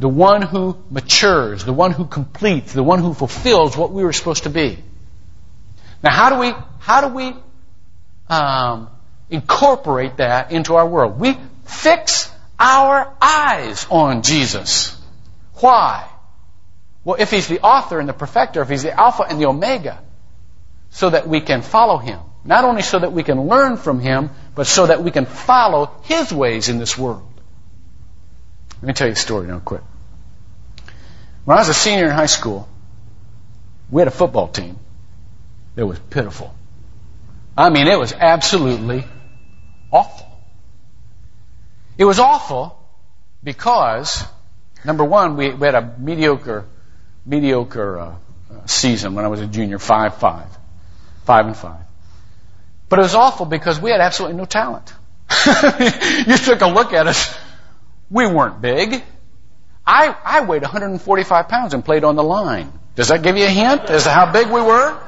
The 0.00 0.08
one 0.08 0.42
who 0.42 0.76
matures, 0.90 1.64
the 1.64 1.72
one 1.72 1.92
who 1.92 2.04
completes, 2.04 2.72
the 2.72 2.82
one 2.82 2.98
who 2.98 3.14
fulfills 3.14 3.76
what 3.76 3.92
we 3.92 4.02
were 4.02 4.12
supposed 4.12 4.42
to 4.42 4.50
be. 4.50 4.78
Now, 6.02 6.10
how 6.10 6.30
do 6.30 6.38
we, 6.40 6.52
how 6.80 7.08
do 7.08 7.14
we 7.14 7.32
um, 8.28 8.90
incorporate 9.30 10.16
that 10.16 10.50
into 10.50 10.74
our 10.74 10.86
world? 10.86 11.18
We 11.20 11.36
fix 11.64 12.30
our 12.58 13.14
eyes 13.20 13.86
on 13.90 14.22
Jesus. 14.22 14.96
Why? 15.54 16.08
Well, 17.04 17.16
if 17.18 17.30
he's 17.30 17.48
the 17.48 17.60
author 17.60 18.00
and 18.00 18.08
the 18.08 18.14
perfecter, 18.14 18.62
if 18.62 18.68
he's 18.68 18.82
the 18.82 18.98
Alpha 18.98 19.24
and 19.24 19.40
the 19.40 19.46
Omega, 19.46 20.02
so 20.90 21.10
that 21.10 21.28
we 21.28 21.40
can 21.40 21.62
follow 21.62 21.98
him. 21.98 22.20
Not 22.44 22.64
only 22.64 22.82
so 22.82 22.98
that 22.98 23.12
we 23.12 23.22
can 23.22 23.48
learn 23.48 23.76
from 23.76 24.00
him, 24.00 24.30
but 24.54 24.66
so 24.66 24.86
that 24.86 25.02
we 25.02 25.10
can 25.10 25.26
follow 25.26 25.90
his 26.04 26.32
ways 26.32 26.68
in 26.68 26.78
this 26.78 26.96
world. 26.96 27.28
Let 28.80 28.88
me 28.88 28.92
tell 28.92 29.08
you 29.08 29.14
a 29.14 29.16
story 29.16 29.46
real 29.46 29.60
quick. 29.60 29.82
When 31.44 31.56
I 31.56 31.60
was 31.60 31.68
a 31.68 31.74
senior 31.74 32.06
in 32.06 32.10
high 32.10 32.26
school, 32.26 32.68
we 33.90 34.00
had 34.00 34.08
a 34.08 34.12
football 34.12 34.48
team 34.48 34.78
that 35.74 35.86
was 35.86 35.98
pitiful. 35.98 36.54
I 37.56 37.70
mean, 37.70 37.86
it 37.86 37.98
was 37.98 38.12
absolutely 38.12 39.04
awful. 39.90 40.33
It 41.96 42.04
was 42.04 42.18
awful 42.18 42.78
because, 43.42 44.24
number 44.84 45.04
one, 45.04 45.36
we, 45.36 45.52
we 45.52 45.66
had 45.66 45.74
a 45.74 45.94
mediocre, 45.98 46.66
mediocre 47.24 47.98
uh, 47.98 48.14
season 48.66 49.14
when 49.14 49.24
I 49.24 49.28
was 49.28 49.40
a 49.40 49.46
junior, 49.46 49.78
five 49.78 50.16
five, 50.16 50.48
five 51.24 51.46
and 51.46 51.56
five. 51.56 51.84
But 52.88 52.98
it 52.98 53.02
was 53.02 53.14
awful 53.14 53.46
because 53.46 53.80
we 53.80 53.90
had 53.90 54.00
absolutely 54.00 54.36
no 54.36 54.44
talent. 54.44 54.92
you 55.46 56.36
took 56.36 56.60
a 56.60 56.66
look 56.66 56.92
at 56.92 57.06
us. 57.06 57.36
We 58.10 58.26
weren't 58.26 58.60
big. 58.60 59.02
I, 59.86 60.14
I 60.24 60.40
weighed 60.42 60.62
145 60.62 61.48
pounds 61.48 61.74
and 61.74 61.84
played 61.84 62.04
on 62.04 62.16
the 62.16 62.22
line. 62.22 62.72
Does 62.94 63.08
that 63.08 63.22
give 63.22 63.36
you 63.36 63.44
a 63.44 63.48
hint 63.48 63.82
as 63.82 64.04
to 64.04 64.10
how 64.10 64.32
big 64.32 64.46
we 64.48 64.60
were? 64.60 64.98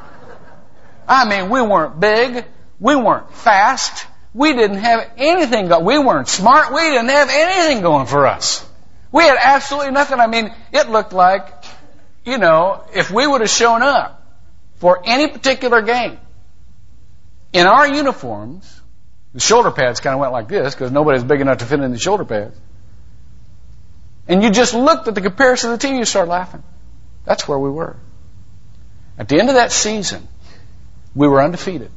I 1.08 1.28
mean, 1.28 1.50
we 1.50 1.62
weren't 1.62 2.00
big. 2.00 2.44
We 2.80 2.96
weren't 2.96 3.32
fast. 3.32 4.06
We 4.36 4.52
didn't 4.52 4.76
have 4.76 5.12
anything 5.16 5.68
going. 5.68 5.86
We 5.86 5.98
weren't 5.98 6.28
smart. 6.28 6.70
We 6.70 6.82
didn't 6.82 7.08
have 7.08 7.30
anything 7.30 7.80
going 7.80 8.04
for 8.04 8.26
us. 8.26 8.68
We 9.10 9.22
had 9.22 9.38
absolutely 9.42 9.92
nothing. 9.92 10.20
I 10.20 10.26
mean, 10.26 10.54
it 10.74 10.90
looked 10.90 11.14
like, 11.14 11.64
you 12.22 12.36
know, 12.36 12.84
if 12.94 13.10
we 13.10 13.26
would 13.26 13.40
have 13.40 13.48
shown 13.48 13.80
up 13.80 14.22
for 14.74 15.00
any 15.06 15.28
particular 15.28 15.80
game 15.80 16.18
in 17.54 17.66
our 17.66 17.88
uniforms, 17.88 18.82
the 19.32 19.40
shoulder 19.40 19.70
pads 19.70 20.00
kind 20.00 20.12
of 20.12 20.20
went 20.20 20.32
like 20.32 20.48
this 20.48 20.74
because 20.74 20.92
nobody's 20.92 21.24
big 21.24 21.40
enough 21.40 21.58
to 21.58 21.64
fit 21.64 21.80
in 21.80 21.90
the 21.90 21.98
shoulder 21.98 22.26
pads. 22.26 22.60
And 24.28 24.42
you 24.42 24.50
just 24.50 24.74
looked 24.74 25.08
at 25.08 25.14
the 25.14 25.22
comparison 25.22 25.72
of 25.72 25.80
the 25.80 25.86
team, 25.88 25.96
you 25.96 26.04
start 26.04 26.28
laughing. 26.28 26.62
That's 27.24 27.48
where 27.48 27.58
we 27.58 27.70
were. 27.70 27.96
At 29.16 29.30
the 29.30 29.40
end 29.40 29.48
of 29.48 29.54
that 29.54 29.72
season, 29.72 30.28
we 31.14 31.26
were 31.26 31.42
undefeated 31.42 31.90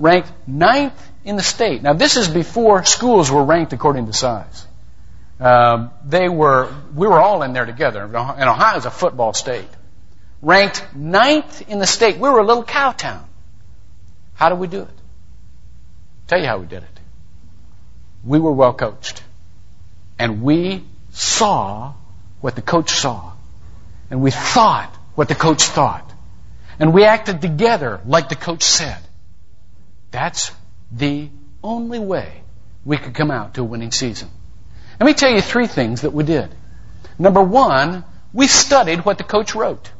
ranked 0.00 0.32
ninth 0.46 1.09
in 1.24 1.36
the 1.36 1.42
state. 1.42 1.82
Now, 1.82 1.92
this 1.92 2.16
is 2.16 2.28
before 2.28 2.84
schools 2.84 3.30
were 3.30 3.44
ranked 3.44 3.72
according 3.72 4.06
to 4.06 4.12
size. 4.12 4.66
Um, 5.38 5.90
they 6.04 6.28
were, 6.28 6.72
we 6.94 7.06
were 7.08 7.20
all 7.20 7.42
in 7.42 7.52
there 7.52 7.66
together. 7.66 8.04
And 8.04 8.14
Ohio 8.48 8.76
is 8.76 8.84
a 8.84 8.90
football 8.90 9.32
state. 9.32 9.68
Ranked 10.42 10.94
ninth 10.94 11.68
in 11.68 11.78
the 11.78 11.86
state. 11.86 12.16
We 12.18 12.28
were 12.28 12.40
a 12.40 12.46
little 12.46 12.64
cow 12.64 12.92
town. 12.92 13.26
How 14.34 14.48
did 14.48 14.58
we 14.58 14.68
do 14.68 14.82
it? 14.82 14.88
tell 16.30 16.40
you 16.40 16.46
how 16.46 16.58
we 16.58 16.66
did 16.66 16.84
it. 16.84 17.00
We 18.24 18.38
were 18.38 18.52
well 18.52 18.72
coached. 18.72 19.22
And 20.16 20.42
we 20.42 20.84
saw 21.10 21.94
what 22.40 22.54
the 22.54 22.62
coach 22.62 22.90
saw. 22.90 23.32
And 24.10 24.22
we 24.22 24.30
thought 24.30 24.94
what 25.16 25.28
the 25.28 25.34
coach 25.34 25.62
thought. 25.64 26.08
And 26.78 26.94
we 26.94 27.04
acted 27.04 27.42
together 27.42 28.00
like 28.06 28.28
the 28.28 28.36
coach 28.36 28.62
said. 28.62 28.98
That's 30.12 30.52
the 30.92 31.28
only 31.62 31.98
way 31.98 32.42
we 32.84 32.96
could 32.96 33.14
come 33.14 33.30
out 33.30 33.54
to 33.54 33.60
a 33.60 33.64
winning 33.64 33.92
season. 33.92 34.28
Let 34.98 35.06
me 35.06 35.14
tell 35.14 35.30
you 35.30 35.40
three 35.40 35.66
things 35.66 36.02
that 36.02 36.12
we 36.12 36.24
did. 36.24 36.54
Number 37.18 37.42
one, 37.42 38.04
we 38.32 38.46
studied 38.46 39.04
what 39.04 39.18
the 39.18 39.24
coach 39.24 39.54
wrote. 39.54 39.90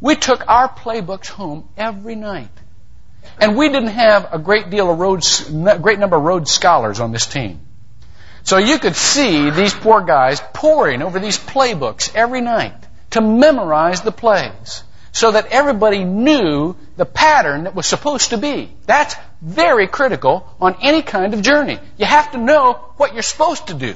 We 0.00 0.16
took 0.16 0.46
our 0.48 0.68
playbooks 0.68 1.28
home 1.28 1.68
every 1.76 2.14
night. 2.14 2.50
And 3.40 3.56
we 3.56 3.68
didn't 3.68 3.88
have 3.88 4.32
a 4.32 4.38
great 4.38 4.70
deal 4.70 4.90
of 4.90 4.98
Rhodes, 4.98 5.48
great 5.80 5.98
number 5.98 6.16
of 6.16 6.22
Rhodes 6.22 6.50
scholars 6.50 7.00
on 7.00 7.12
this 7.12 7.26
team. 7.26 7.60
So 8.44 8.58
you 8.58 8.78
could 8.78 8.94
see 8.94 9.50
these 9.50 9.74
poor 9.74 10.02
guys 10.02 10.40
poring 10.52 11.02
over 11.02 11.18
these 11.18 11.38
playbooks 11.38 12.14
every 12.14 12.40
night 12.40 12.74
to 13.10 13.20
memorize 13.20 14.02
the 14.02 14.12
plays 14.12 14.84
so 15.16 15.30
that 15.32 15.46
everybody 15.46 16.04
knew 16.04 16.76
the 16.98 17.06
pattern 17.06 17.64
that 17.64 17.74
was 17.74 17.86
supposed 17.86 18.30
to 18.30 18.36
be. 18.36 18.70
That's 18.84 19.16
very 19.40 19.86
critical 19.86 20.46
on 20.60 20.76
any 20.82 21.00
kind 21.00 21.32
of 21.32 21.40
journey. 21.40 21.78
You 21.96 22.04
have 22.04 22.32
to 22.32 22.38
know 22.38 22.74
what 22.98 23.14
you're 23.14 23.22
supposed 23.22 23.68
to 23.68 23.74
do. 23.74 23.94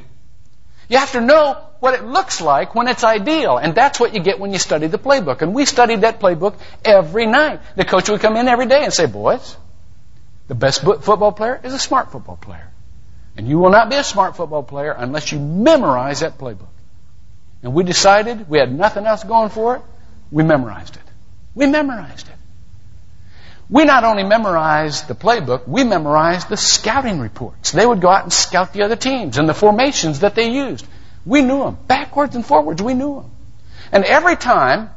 You 0.88 0.96
have 0.96 1.12
to 1.12 1.20
know 1.20 1.58
what 1.80 1.92
it 1.92 2.04
looks 2.04 2.40
like 2.40 2.74
when 2.74 2.88
it's 2.88 3.04
ideal. 3.04 3.58
And 3.58 3.74
that's 3.74 4.00
what 4.00 4.14
you 4.14 4.20
get 4.22 4.40
when 4.40 4.54
you 4.54 4.58
study 4.58 4.86
the 4.86 4.98
playbook. 4.98 5.42
And 5.42 5.52
we 5.54 5.66
studied 5.66 6.00
that 6.00 6.20
playbook 6.20 6.54
every 6.86 7.26
night. 7.26 7.60
The 7.76 7.84
coach 7.84 8.08
would 8.08 8.22
come 8.22 8.36
in 8.36 8.48
every 8.48 8.66
day 8.66 8.82
and 8.82 8.90
say, 8.90 9.04
boys, 9.04 9.58
the 10.48 10.54
best 10.54 10.80
football 10.80 11.32
player 11.32 11.60
is 11.62 11.74
a 11.74 11.78
smart 11.78 12.12
football 12.12 12.36
player. 12.36 12.72
And 13.36 13.46
you 13.46 13.58
will 13.58 13.70
not 13.70 13.90
be 13.90 13.96
a 13.96 14.04
smart 14.04 14.36
football 14.36 14.62
player 14.62 14.92
unless 14.96 15.30
you 15.32 15.38
memorize 15.38 16.20
that 16.20 16.38
playbook. 16.38 16.72
And 17.62 17.74
we 17.74 17.84
decided 17.84 18.48
we 18.48 18.58
had 18.58 18.72
nothing 18.72 19.04
else 19.04 19.22
going 19.22 19.50
for 19.50 19.76
it. 19.76 19.82
We 20.30 20.44
memorized 20.44 20.96
it. 20.96 21.09
We 21.54 21.66
memorized 21.66 22.28
it. 22.28 22.34
We 23.68 23.84
not 23.84 24.02
only 24.02 24.24
memorized 24.24 25.06
the 25.06 25.14
playbook, 25.14 25.68
we 25.68 25.84
memorized 25.84 26.48
the 26.48 26.56
scouting 26.56 27.20
reports. 27.20 27.70
They 27.70 27.86
would 27.86 28.00
go 28.00 28.08
out 28.08 28.24
and 28.24 28.32
scout 28.32 28.72
the 28.72 28.82
other 28.82 28.96
teams 28.96 29.38
and 29.38 29.48
the 29.48 29.54
formations 29.54 30.20
that 30.20 30.34
they 30.34 30.50
used. 30.50 30.84
We 31.24 31.42
knew 31.42 31.60
them. 31.60 31.78
Backwards 31.86 32.34
and 32.34 32.44
forwards, 32.44 32.82
we 32.82 32.94
knew 32.94 33.22
them. 33.22 33.30
And 33.92 34.04
every 34.04 34.36
time, 34.36 34.90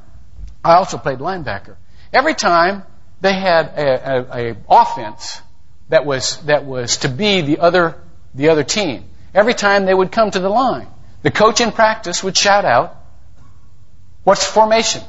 I 0.63 0.75
also 0.75 0.97
played 0.97 1.19
linebacker. 1.19 1.75
Every 2.11 2.33
time 2.33 2.83
they 3.21 3.33
had 3.33 3.67
a, 3.77 4.17
a, 4.17 4.51
a 4.51 4.55
offense 4.69 5.41
that 5.89 6.05
was, 6.05 6.37
that 6.45 6.65
was 6.65 6.97
to 6.97 7.09
be 7.09 7.41
the 7.41 7.59
other, 7.59 8.01
the 8.33 8.49
other 8.49 8.63
team, 8.63 9.05
every 9.35 9.53
time 9.53 9.85
they 9.85 9.93
would 9.93 10.11
come 10.11 10.31
to 10.31 10.39
the 10.39 10.49
line, 10.49 10.87
the 11.21 11.31
coach 11.31 11.61
in 11.61 11.71
practice 11.71 12.23
would 12.23 12.35
shout 12.35 12.65
out, 12.65 12.97
what's 14.23 14.45
the 14.47 14.51
formation? 14.51 15.03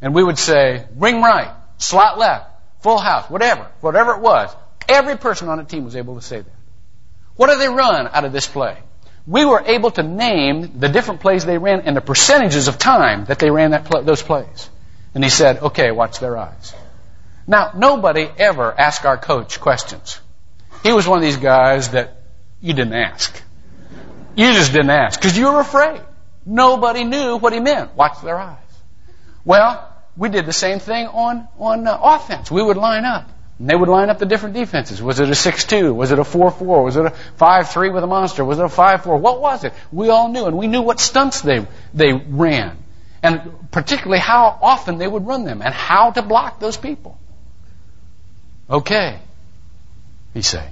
And 0.00 0.14
we 0.14 0.22
would 0.22 0.38
say, 0.38 0.86
ring 0.96 1.20
right, 1.22 1.54
slot 1.78 2.18
left, 2.18 2.46
full 2.80 2.98
house, 2.98 3.28
whatever, 3.28 3.66
whatever 3.80 4.12
it 4.12 4.20
was. 4.20 4.54
Every 4.88 5.16
person 5.16 5.48
on 5.48 5.58
the 5.58 5.64
team 5.64 5.84
was 5.84 5.96
able 5.96 6.14
to 6.14 6.22
say 6.22 6.40
that. 6.40 6.54
What 7.36 7.50
do 7.50 7.58
they 7.58 7.68
run 7.68 8.08
out 8.08 8.24
of 8.24 8.32
this 8.32 8.46
play? 8.46 8.78
We 9.26 9.44
were 9.44 9.62
able 9.66 9.90
to 9.92 10.02
name 10.02 10.78
the 10.78 10.88
different 10.88 11.20
plays 11.20 11.44
they 11.44 11.58
ran 11.58 11.82
and 11.82 11.96
the 11.96 12.00
percentages 12.00 12.68
of 12.68 12.78
time 12.78 13.26
that 13.26 13.38
they 13.38 13.50
ran 13.50 13.72
that 13.72 13.84
those 14.06 14.22
plays. 14.22 14.70
And 15.14 15.22
he 15.22 15.30
said, 15.30 15.58
okay, 15.58 15.90
watch 15.90 16.18
their 16.18 16.36
eyes. 16.36 16.74
Now, 17.46 17.72
nobody 17.76 18.28
ever 18.38 18.72
asked 18.78 19.04
our 19.04 19.18
coach 19.18 19.60
questions. 19.60 20.20
He 20.82 20.92
was 20.92 21.06
one 21.06 21.18
of 21.18 21.24
these 21.24 21.36
guys 21.36 21.90
that 21.90 22.22
you 22.60 22.72
didn't 22.72 22.94
ask. 22.94 23.42
You 24.36 24.52
just 24.52 24.72
didn't 24.72 24.90
ask 24.90 25.20
because 25.20 25.36
you 25.36 25.50
were 25.50 25.60
afraid. 25.60 26.00
Nobody 26.46 27.04
knew 27.04 27.36
what 27.36 27.52
he 27.52 27.60
meant. 27.60 27.94
Watch 27.96 28.22
their 28.22 28.38
eyes. 28.38 28.58
Well, 29.44 29.87
we 30.18 30.28
did 30.28 30.46
the 30.46 30.52
same 30.52 30.80
thing 30.80 31.06
on, 31.06 31.46
on 31.58 31.86
uh, 31.86 31.96
offense. 32.02 32.50
We 32.50 32.60
would 32.60 32.76
line 32.76 33.04
up. 33.04 33.30
And 33.60 33.70
they 33.70 33.74
would 33.74 33.88
line 33.88 34.10
up 34.10 34.18
the 34.18 34.26
different 34.26 34.56
defenses. 34.56 35.00
Was 35.00 35.20
it 35.20 35.28
a 35.28 35.32
6-2? 35.32 35.94
Was 35.94 36.10
it 36.10 36.18
a 36.18 36.22
4-4? 36.22 36.84
Was 36.84 36.96
it 36.96 37.06
a 37.06 37.14
5-3 37.38 37.94
with 37.94 38.02
a 38.02 38.06
monster? 38.06 38.44
Was 38.44 38.58
it 38.58 38.64
a 38.64 38.68
5-4? 38.68 39.20
What 39.20 39.40
was 39.40 39.62
it? 39.62 39.72
We 39.92 40.08
all 40.10 40.28
knew, 40.28 40.46
and 40.46 40.58
we 40.58 40.66
knew 40.66 40.82
what 40.82 40.98
stunts 40.98 41.40
they, 41.40 41.64
they 41.94 42.12
ran. 42.12 42.76
And 43.22 43.70
particularly 43.70 44.20
how 44.20 44.58
often 44.60 44.98
they 44.98 45.06
would 45.06 45.24
run 45.26 45.44
them, 45.44 45.62
and 45.62 45.72
how 45.72 46.10
to 46.10 46.22
block 46.22 46.58
those 46.58 46.76
people. 46.76 47.18
Okay, 48.68 49.18
he 50.34 50.42
say. 50.42 50.68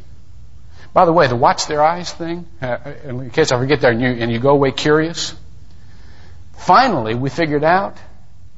By 0.93 1.05
the 1.05 1.13
way, 1.13 1.29
the 1.29 1.37
watch 1.37 1.67
their 1.67 1.83
eyes 1.83 2.13
thing, 2.13 2.47
uh, 2.61 2.79
in 3.05 3.31
case 3.31 3.53
I 3.53 3.59
forget 3.59 3.81
there 3.81 3.93
and 3.93 4.01
you, 4.01 4.09
and 4.09 4.31
you 4.31 4.39
go 4.39 4.51
away 4.51 4.73
curious, 4.73 5.35
finally 6.53 7.15
we 7.15 7.31
figured 7.31 7.65
out 7.65 7.97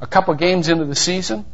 a 0.00 0.06
couple 0.06 0.34
games 0.34 0.68
into 0.68 0.84
the 0.84 0.94
season 0.94 1.44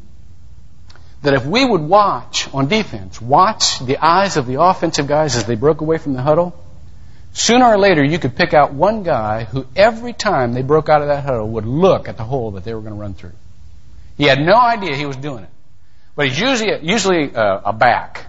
that 1.22 1.34
if 1.34 1.46
we 1.46 1.64
would 1.64 1.80
watch 1.80 2.52
on 2.52 2.68
defense, 2.68 3.20
watch 3.20 3.78
the 3.80 3.96
eyes 3.96 4.36
of 4.36 4.46
the 4.46 4.60
offensive 4.60 5.06
guys 5.06 5.36
as 5.36 5.44
they 5.44 5.54
broke 5.54 5.80
away 5.80 5.96
from 5.96 6.12
the 6.12 6.22
huddle, 6.22 6.54
sooner 7.32 7.64
or 7.64 7.78
later 7.78 8.04
you 8.04 8.18
could 8.18 8.36
pick 8.36 8.52
out 8.52 8.74
one 8.74 9.02
guy 9.02 9.44
who 9.44 9.66
every 9.74 10.12
time 10.12 10.52
they 10.52 10.62
broke 10.62 10.88
out 10.88 11.00
of 11.00 11.08
that 11.08 11.24
huddle 11.24 11.48
would 11.48 11.66
look 11.66 12.08
at 12.08 12.18
the 12.18 12.24
hole 12.24 12.52
that 12.52 12.64
they 12.64 12.74
were 12.74 12.80
going 12.80 12.92
to 12.92 13.00
run 13.00 13.14
through. 13.14 13.32
He 14.18 14.24
had 14.24 14.38
no 14.38 14.54
idea 14.54 14.94
he 14.94 15.06
was 15.06 15.16
doing 15.16 15.44
it. 15.44 15.50
But 16.14 16.28
he's 16.28 16.38
usually, 16.38 16.86
usually 16.86 17.34
uh, 17.34 17.62
a 17.64 17.72
back 17.72 18.26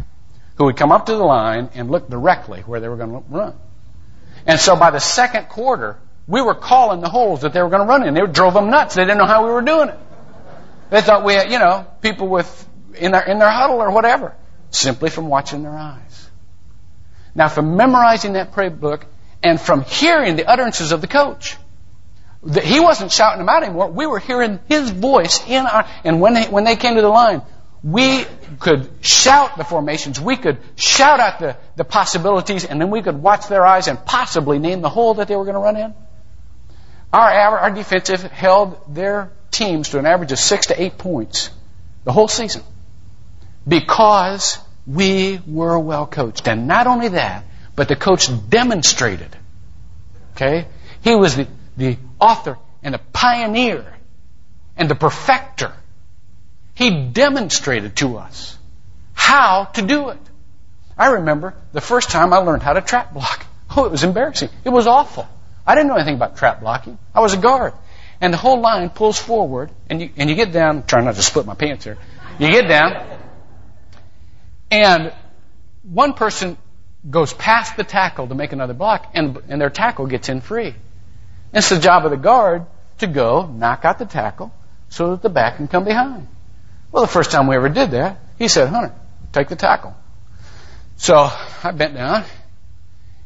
who 0.55 0.65
would 0.65 0.77
come 0.77 0.91
up 0.91 1.07
to 1.07 1.11
the 1.11 1.23
line 1.23 1.69
and 1.75 1.91
look 1.91 2.09
directly 2.09 2.61
where 2.61 2.79
they 2.79 2.87
were 2.87 2.95
going 2.95 3.11
to 3.11 3.23
run. 3.29 3.53
And 4.47 4.59
so 4.59 4.75
by 4.75 4.91
the 4.91 4.99
second 4.99 5.49
quarter, 5.49 5.97
we 6.27 6.41
were 6.41 6.55
calling 6.55 7.01
the 7.01 7.09
holes 7.09 7.41
that 7.41 7.53
they 7.53 7.61
were 7.61 7.69
going 7.69 7.81
to 7.81 7.87
run 7.87 8.07
in. 8.07 8.13
They 8.13 8.25
drove 8.25 8.53
them 8.53 8.69
nuts. 8.69 8.95
They 8.95 9.03
didn't 9.03 9.17
know 9.17 9.25
how 9.25 9.45
we 9.45 9.51
were 9.51 9.61
doing 9.61 9.89
it. 9.89 9.99
They 10.89 11.01
thought 11.01 11.23
we 11.23 11.33
had, 11.33 11.51
you 11.51 11.59
know, 11.59 11.87
people 12.01 12.27
with 12.27 12.69
in 12.97 13.11
their 13.11 13.23
in 13.23 13.39
their 13.39 13.49
huddle 13.49 13.77
or 13.77 13.91
whatever, 13.91 14.35
simply 14.69 15.09
from 15.09 15.27
watching 15.27 15.63
their 15.63 15.77
eyes. 15.77 16.29
Now, 17.33 17.49
from 17.49 17.75
memorizing 17.75 18.33
that 18.33 18.53
prayer 18.53 18.69
book 18.69 19.05
and 19.43 19.59
from 19.59 19.83
hearing 19.83 20.35
the 20.35 20.49
utterances 20.49 20.91
of 20.91 21.01
the 21.01 21.07
coach, 21.07 21.57
he 22.63 22.79
wasn't 22.79 23.11
shouting 23.11 23.39
them 23.39 23.49
out 23.49 23.63
anymore. 23.63 23.89
We 23.89 24.05
were 24.07 24.19
hearing 24.19 24.59
his 24.67 24.91
voice 24.91 25.45
in 25.47 25.65
our. 25.65 25.87
And 26.03 26.21
when 26.21 26.33
they 26.33 26.45
when 26.45 26.63
they 26.63 26.75
came 26.75 26.95
to 26.95 27.01
the 27.01 27.09
line, 27.09 27.41
we 27.83 28.25
could 28.59 28.89
shout 29.01 29.57
the 29.57 29.63
formations. 29.63 30.19
We 30.19 30.37
could 30.37 30.57
shout 30.75 31.19
out 31.19 31.39
the, 31.39 31.57
the 31.75 31.83
possibilities, 31.83 32.65
and 32.65 32.79
then 32.79 32.89
we 32.89 33.01
could 33.01 33.21
watch 33.21 33.47
their 33.47 33.65
eyes 33.65 33.87
and 33.87 34.03
possibly 34.03 34.59
name 34.59 34.81
the 34.81 34.89
hole 34.89 35.15
that 35.15 35.27
they 35.27 35.35
were 35.35 35.43
going 35.43 35.55
to 35.55 35.59
run 35.59 35.77
in. 35.77 35.93
Our, 37.13 37.59
our 37.59 37.71
defensive 37.71 38.23
held 38.23 38.93
their 38.93 39.31
teams 39.57 39.89
to 39.89 39.99
an 39.99 40.05
average 40.05 40.31
of 40.31 40.39
six 40.39 40.67
to 40.67 40.81
eight 40.81 40.97
points 40.97 41.49
the 42.03 42.11
whole 42.11 42.27
season 42.27 42.63
because 43.67 44.59
we 44.85 45.39
were 45.47 45.79
well 45.79 46.05
coached. 46.05 46.47
And 46.47 46.67
not 46.67 46.87
only 46.87 47.09
that, 47.09 47.45
but 47.75 47.87
the 47.87 47.95
coach 47.95 48.29
demonstrated. 48.49 49.35
Okay? 50.33 50.67
He 51.01 51.15
was 51.15 51.35
the, 51.35 51.47
the 51.77 51.97
author 52.19 52.57
and 52.83 52.93
the 52.93 53.01
pioneer 53.13 53.93
and 54.77 54.89
the 54.89 54.95
perfecter. 54.95 55.73
He 56.75 57.05
demonstrated 57.05 57.95
to 57.97 58.17
us 58.17 58.57
how 59.13 59.65
to 59.73 59.81
do 59.81 60.09
it. 60.09 60.19
I 60.97 61.07
remember 61.13 61.55
the 61.73 61.81
first 61.81 62.09
time 62.09 62.33
I 62.33 62.37
learned 62.37 62.63
how 62.63 62.73
to 62.73 62.81
trap 62.81 63.13
block. 63.13 63.45
Oh, 63.77 63.83
it 63.83 63.91
was 63.91 64.03
embarrassing. 64.03 64.49
It 64.63 64.69
was 64.69 64.85
awful. 64.85 65.27
I 65.65 65.73
didn't 65.73 65.87
know 65.87 65.95
anything 65.95 66.15
about 66.15 66.37
trap 66.37 66.61
blocking. 66.61 66.99
I 67.15 67.19
was 67.19 67.33
a 67.33 67.37
guard. 67.37 67.73
And 68.25 68.33
the 68.33 68.39
whole 68.39 68.59
line 68.59 68.89
pulls 68.89 69.19
forward, 69.19 69.69
and 69.87 70.01
you, 70.01 70.09
and 70.17 70.27
you 70.31 70.35
get 70.35 70.51
down, 70.51 70.81
trying 70.87 71.05
not 71.05 71.13
to 71.13 71.21
split 71.21 71.45
my 71.45 71.53
pants 71.53 71.83
here. 71.83 71.95
You 72.39 72.49
get 72.49 72.67
down, 72.67 73.19
and 74.71 75.13
one 75.83 76.13
person 76.13 76.57
goes 77.07 77.33
past 77.33 77.77
the 77.77 77.83
tackle 77.83 78.27
to 78.27 78.33
make 78.33 78.51
another 78.51 78.73
block, 78.73 79.11
and, 79.13 79.37
and 79.47 79.61
their 79.61 79.69
tackle 79.69 80.07
gets 80.07 80.27
in 80.27 80.41
free. 80.41 80.73
It's 81.53 81.69
the 81.69 81.77
job 81.77 82.03
of 82.03 82.09
the 82.09 82.17
guard 82.17 82.65
to 82.97 83.05
go 83.05 83.45
knock 83.45 83.85
out 83.85 83.99
the 83.99 84.07
tackle 84.07 84.51
so 84.89 85.11
that 85.11 85.21
the 85.21 85.29
back 85.29 85.57
can 85.57 85.67
come 85.67 85.83
behind. 85.83 86.27
Well, 86.91 87.03
the 87.03 87.11
first 87.11 87.29
time 87.29 87.45
we 87.45 87.55
ever 87.55 87.69
did 87.69 87.91
that, 87.91 88.17
he 88.39 88.47
said, 88.47 88.69
Hunter, 88.69 88.95
take 89.33 89.49
the 89.49 89.55
tackle. 89.55 89.95
So 90.97 91.29
I 91.63 91.69
bent 91.73 91.93
down, 91.93 92.23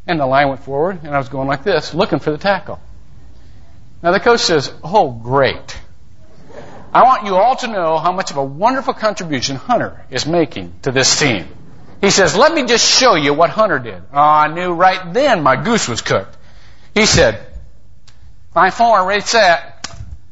and 0.06 0.20
the 0.20 0.26
line 0.26 0.50
went 0.50 0.64
forward, 0.64 1.00
and 1.04 1.16
I 1.16 1.20
was 1.20 1.30
going 1.30 1.48
like 1.48 1.64
this, 1.64 1.94
looking 1.94 2.20
for 2.20 2.32
the 2.32 2.38
tackle. 2.38 2.82
Now 4.02 4.12
the 4.12 4.20
coach 4.20 4.40
says, 4.42 4.72
Oh, 4.84 5.12
great. 5.12 5.78
I 6.94 7.04
want 7.04 7.26
you 7.26 7.36
all 7.36 7.56
to 7.58 7.68
know 7.68 7.98
how 7.98 8.12
much 8.12 8.32
of 8.32 8.38
a 8.38 8.44
wonderful 8.44 8.94
contribution 8.94 9.58
Hunter 9.58 10.04
is 10.10 10.26
making 10.26 10.74
to 10.84 10.92
this 10.92 11.20
team. 11.20 11.48
He 12.02 12.10
says, 12.10 12.36
Let 12.36 12.54
me 12.54 12.66
just 12.66 13.00
show 13.00 13.16
you 13.16 13.34
what 13.34 13.50
Hunter 13.50 13.80
did. 13.80 14.02
Oh, 14.14 14.18
I 14.18 14.48
knew 14.54 14.74
right 14.74 15.14
then 15.14 15.44
my 15.44 15.62
goose 15.62 15.88
was 15.88 16.02
cooked. 16.02 16.36
He 16.96 17.06
said, 17.06 17.46
Line 18.56 18.72
four, 18.72 19.06
ready, 19.06 19.22
set. 19.22 19.76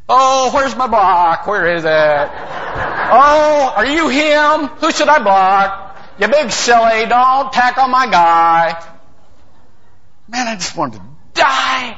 Oh, 0.10 0.52
where's 0.54 0.76
my 0.76 0.88
block? 0.88 1.46
Where 1.46 1.76
is 1.76 1.84
it? 1.84 1.90
Oh, 1.90 3.74
are 3.76 3.86
you 3.86 4.08
him? 4.08 4.68
Who 4.78 4.92
should 4.92 5.10
I 5.10 5.20
block? 5.22 5.98
You 6.20 6.28
big 6.30 6.50
silly, 6.50 7.06
don't 7.06 7.52
tackle 7.54 7.88
my 7.88 8.10
guy. 8.10 8.84
Man, 10.30 10.48
I 10.48 10.56
just 10.56 10.76
wanted 10.76 11.00
to 11.00 11.06
die. 11.36 11.98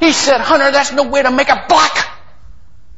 He 0.00 0.12
said, 0.12 0.40
Hunter, 0.40 0.70
that's 0.70 0.92
no 0.92 1.08
way 1.08 1.22
to 1.22 1.30
make 1.30 1.48
a 1.48 1.64
block. 1.68 1.96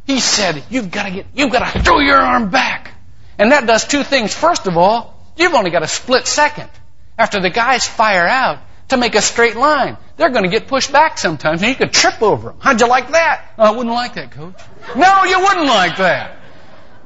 He 0.07 0.21
said, 0.21 0.65
you've 0.71 0.91
got 0.91 1.05
to 1.05 1.11
get, 1.11 1.27
you've 1.35 1.53
got 1.53 1.73
to 1.73 1.83
throw 1.83 2.01
your 2.01 2.17
arm 2.17 2.51
back. 2.51 2.93
And 3.39 3.53
that 3.53 3.67
does 3.67 3.87
two 3.87 4.03
things. 4.03 4.35
First 4.35 4.67
of 4.67 4.77
all, 4.77 5.15
you've 5.37 5.55
only 5.55 5.71
got 5.71 5.83
a 5.83 5.89
split 5.89 6.27
second 6.27 6.71
after 7.19 7.41
the 7.41 7.51
guys 7.51 7.87
fire 7.87 8.27
out 8.27 8.61
to 8.89 8.97
make 8.97 9.15
a 9.15 9.23
straight 9.23 9.57
line. 9.57 9.97
They're 10.17 10.31
going 10.31 10.45
to 10.45 10.51
get 10.51 10.67
pushed 10.67 10.91
back 10.91 11.19
sometimes 11.19 11.63
and 11.63 11.71
you 11.71 11.77
could 11.77 11.93
trip 11.93 12.23
over 12.23 12.51
them. 12.51 12.59
How'd 12.61 12.81
you 12.81 12.89
like 12.89 13.11
that? 13.13 13.53
Oh, 13.59 13.65
I 13.65 13.71
wouldn't 13.71 13.95
like 13.95 14.15
that, 14.15 14.33
coach. 14.33 14.55
No, 14.97 15.25
you 15.25 15.39
wouldn't 15.41 15.67
like 15.67 15.99
that. 15.99 16.39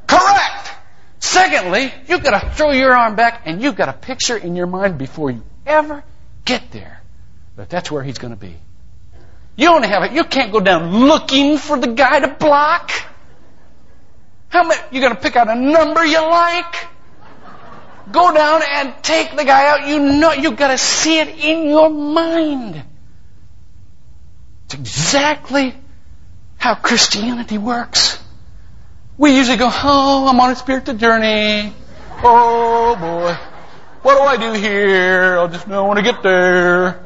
Correct. 0.06 0.70
Secondly, 1.18 1.92
you've 2.06 2.22
got 2.22 2.40
to 2.40 2.50
throw 2.50 2.70
your 2.70 2.96
arm 2.96 3.16
back 3.16 3.42
and 3.46 3.62
you've 3.62 3.76
got 3.76 3.88
a 3.88 3.92
picture 3.92 4.36
in 4.36 4.56
your 4.56 4.66
mind 4.66 4.96
before 4.96 5.30
you 5.30 5.42
ever 5.66 6.02
get 6.44 6.70
there 6.70 7.02
but 7.56 7.68
that's 7.68 7.90
where 7.90 8.02
he's 8.02 8.18
going 8.18 8.32
to 8.34 8.40
be. 8.40 8.56
You 9.56 9.68
only 9.68 9.88
have 9.88 10.02
it. 10.04 10.12
You 10.12 10.24
can't 10.24 10.52
go 10.52 10.60
down 10.60 11.06
looking 11.06 11.58
for 11.58 11.78
the 11.78 11.88
guy 11.88 12.20
to 12.20 12.28
block. 12.28 12.90
How 14.48 14.64
many? 14.64 14.80
You're 14.90 15.10
to 15.10 15.14
pick 15.14 15.36
out 15.36 15.48
a 15.48 15.54
number 15.54 16.04
you 16.04 16.20
like. 16.20 16.86
Go 18.10 18.34
down 18.34 18.62
and 18.68 18.94
take 19.02 19.36
the 19.36 19.44
guy 19.44 19.68
out. 19.68 19.88
You 19.88 19.98
know 19.98 20.32
you've 20.32 20.56
got 20.56 20.68
to 20.68 20.78
see 20.78 21.18
it 21.18 21.28
in 21.28 21.68
your 21.68 21.88
mind. 21.88 22.82
It's 24.66 24.74
exactly 24.74 25.74
how 26.58 26.74
Christianity 26.74 27.58
works. 27.58 28.18
We 29.18 29.36
usually 29.36 29.58
go, 29.58 29.70
oh, 29.70 30.26
I'm 30.28 30.40
on 30.40 30.50
a 30.50 30.56
spiritual 30.56 30.96
journey. 30.96 31.72
Oh 32.22 32.96
boy. 32.96 33.34
What 34.02 34.16
do 34.16 34.22
I 34.22 34.36
do 34.36 34.58
here? 34.58 35.38
I 35.38 35.46
just 35.46 35.68
know 35.68 35.84
I 35.84 35.86
want 35.86 35.98
to 35.98 36.02
get 36.02 36.22
there. 36.22 37.01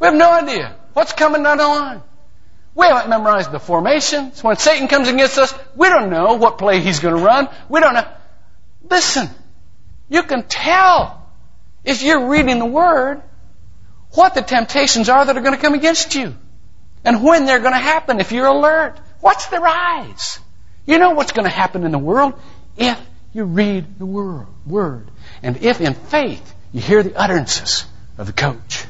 We 0.00 0.06
have 0.06 0.14
no 0.14 0.30
idea 0.30 0.76
what's 0.92 1.12
coming 1.12 1.42
down 1.42 1.58
the 1.58 1.66
line. 1.66 2.02
We 2.74 2.86
haven't 2.86 3.08
memorized 3.08 3.52
the 3.52 3.58
formations. 3.58 4.44
When 4.44 4.56
Satan 4.56 4.88
comes 4.88 5.08
against 5.08 5.38
us, 5.38 5.54
we 5.74 5.88
don't 5.88 6.10
know 6.10 6.34
what 6.34 6.58
play 6.58 6.80
he's 6.80 7.00
going 7.00 7.16
to 7.16 7.22
run. 7.22 7.48
We 7.70 7.80
don't 7.80 7.94
know. 7.94 8.06
Listen, 8.90 9.30
you 10.08 10.22
can 10.22 10.42
tell 10.42 11.26
if 11.84 12.02
you're 12.02 12.28
reading 12.28 12.58
the 12.58 12.66
Word 12.66 13.22
what 14.12 14.34
the 14.34 14.42
temptations 14.42 15.08
are 15.08 15.24
that 15.24 15.36
are 15.36 15.40
going 15.40 15.54
to 15.54 15.60
come 15.60 15.74
against 15.74 16.14
you 16.14 16.34
and 17.04 17.22
when 17.22 17.46
they're 17.46 17.60
going 17.60 17.72
to 17.72 17.78
happen 17.78 18.20
if 18.20 18.32
you're 18.32 18.46
alert. 18.46 18.98
Watch 19.22 19.48
their 19.48 19.64
eyes. 19.66 20.38
You 20.84 20.98
know 20.98 21.10
what's 21.10 21.32
going 21.32 21.44
to 21.44 21.54
happen 21.54 21.84
in 21.84 21.92
the 21.92 21.98
world 21.98 22.34
if 22.76 23.00
you 23.32 23.44
read 23.44 23.98
the 23.98 24.06
Word. 24.06 25.10
And 25.42 25.58
if 25.58 25.80
in 25.80 25.94
faith 25.94 26.54
you 26.72 26.80
hear 26.80 27.02
the 27.02 27.14
utterances 27.14 27.86
of 28.18 28.26
the 28.26 28.32
coach. 28.32 28.84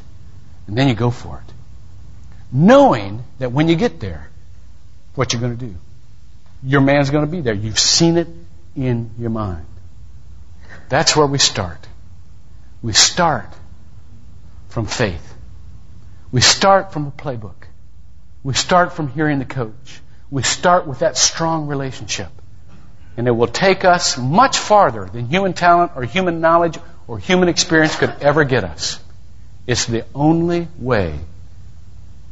And 0.66 0.76
then 0.76 0.88
you 0.88 0.94
go 0.94 1.10
for 1.10 1.42
it. 1.46 1.52
Knowing 2.52 3.22
that 3.38 3.52
when 3.52 3.68
you 3.68 3.76
get 3.76 4.00
there, 4.00 4.28
what 5.14 5.32
you're 5.32 5.40
going 5.40 5.56
to 5.56 5.66
do. 5.66 5.74
Your 6.62 6.80
man's 6.80 7.10
going 7.10 7.24
to 7.24 7.30
be 7.30 7.40
there. 7.40 7.54
You've 7.54 7.78
seen 7.78 8.16
it 8.16 8.28
in 8.74 9.10
your 9.18 9.30
mind. 9.30 9.66
That's 10.88 11.16
where 11.16 11.26
we 11.26 11.38
start. 11.38 11.78
We 12.82 12.92
start 12.92 13.48
from 14.68 14.86
faith. 14.86 15.34
We 16.30 16.40
start 16.40 16.92
from 16.92 17.06
a 17.06 17.10
playbook. 17.10 17.66
We 18.42 18.54
start 18.54 18.92
from 18.92 19.08
hearing 19.08 19.38
the 19.38 19.44
coach. 19.44 20.00
We 20.30 20.42
start 20.42 20.86
with 20.86 21.00
that 21.00 21.16
strong 21.16 21.66
relationship. 21.66 22.28
And 23.16 23.26
it 23.26 23.30
will 23.30 23.46
take 23.46 23.84
us 23.84 24.18
much 24.18 24.58
farther 24.58 25.06
than 25.06 25.26
human 25.26 25.54
talent 25.54 25.92
or 25.96 26.02
human 26.04 26.40
knowledge 26.40 26.78
or 27.08 27.18
human 27.18 27.48
experience 27.48 27.96
could 27.96 28.14
ever 28.20 28.44
get 28.44 28.64
us. 28.64 29.00
It's 29.66 29.86
the 29.86 30.04
only 30.14 30.68
way 30.78 31.18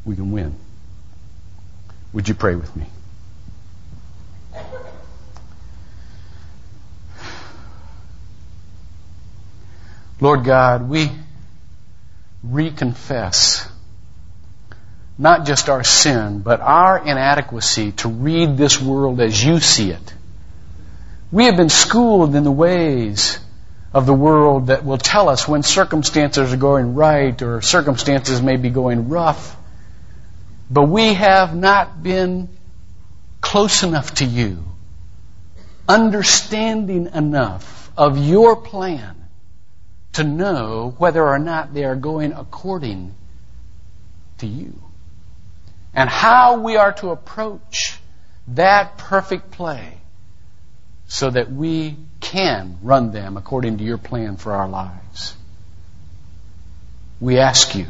we 0.04 0.14
can 0.14 0.30
win. 0.30 0.54
Would 2.12 2.28
you 2.28 2.34
pray 2.34 2.54
with 2.54 2.74
me? 2.76 2.86
Lord 10.20 10.44
God, 10.44 10.88
we 10.88 11.10
reconfess 12.46 13.68
not 15.18 15.46
just 15.46 15.68
our 15.68 15.84
sin, 15.84 16.40
but 16.40 16.60
our 16.60 16.98
inadequacy 16.98 17.92
to 17.92 18.08
read 18.08 18.56
this 18.56 18.80
world 18.80 19.20
as 19.20 19.44
you 19.44 19.60
see 19.60 19.90
it. 19.90 20.14
We 21.30 21.46
have 21.46 21.56
been 21.56 21.68
schooled 21.68 22.34
in 22.34 22.44
the 22.44 22.50
ways 22.50 23.38
of 23.94 24.06
the 24.06 24.14
world 24.14 24.66
that 24.66 24.84
will 24.84 24.98
tell 24.98 25.28
us 25.28 25.46
when 25.46 25.62
circumstances 25.62 26.52
are 26.52 26.56
going 26.56 26.96
right 26.96 27.40
or 27.42 27.62
circumstances 27.62 28.42
may 28.42 28.56
be 28.56 28.68
going 28.68 29.08
rough. 29.08 29.56
But 30.68 30.82
we 30.84 31.14
have 31.14 31.54
not 31.54 32.02
been 32.02 32.48
close 33.40 33.84
enough 33.84 34.14
to 34.16 34.24
you, 34.24 34.64
understanding 35.88 37.10
enough 37.14 37.92
of 37.96 38.18
your 38.18 38.56
plan 38.56 39.14
to 40.14 40.24
know 40.24 40.92
whether 40.98 41.24
or 41.24 41.38
not 41.38 41.72
they 41.72 41.84
are 41.84 41.94
going 41.94 42.32
according 42.32 43.14
to 44.38 44.46
you. 44.46 44.74
And 45.94 46.10
how 46.10 46.58
we 46.58 46.76
are 46.76 46.92
to 46.94 47.10
approach 47.10 47.96
that 48.48 48.98
perfect 48.98 49.52
play 49.52 49.98
so 51.06 51.30
that 51.30 51.50
we 51.50 51.96
can 52.20 52.78
run 52.82 53.12
them 53.12 53.36
according 53.36 53.78
to 53.78 53.84
your 53.84 53.98
plan 53.98 54.36
for 54.36 54.52
our 54.52 54.68
lives. 54.68 55.34
We 57.20 57.38
ask 57.38 57.74
you 57.74 57.86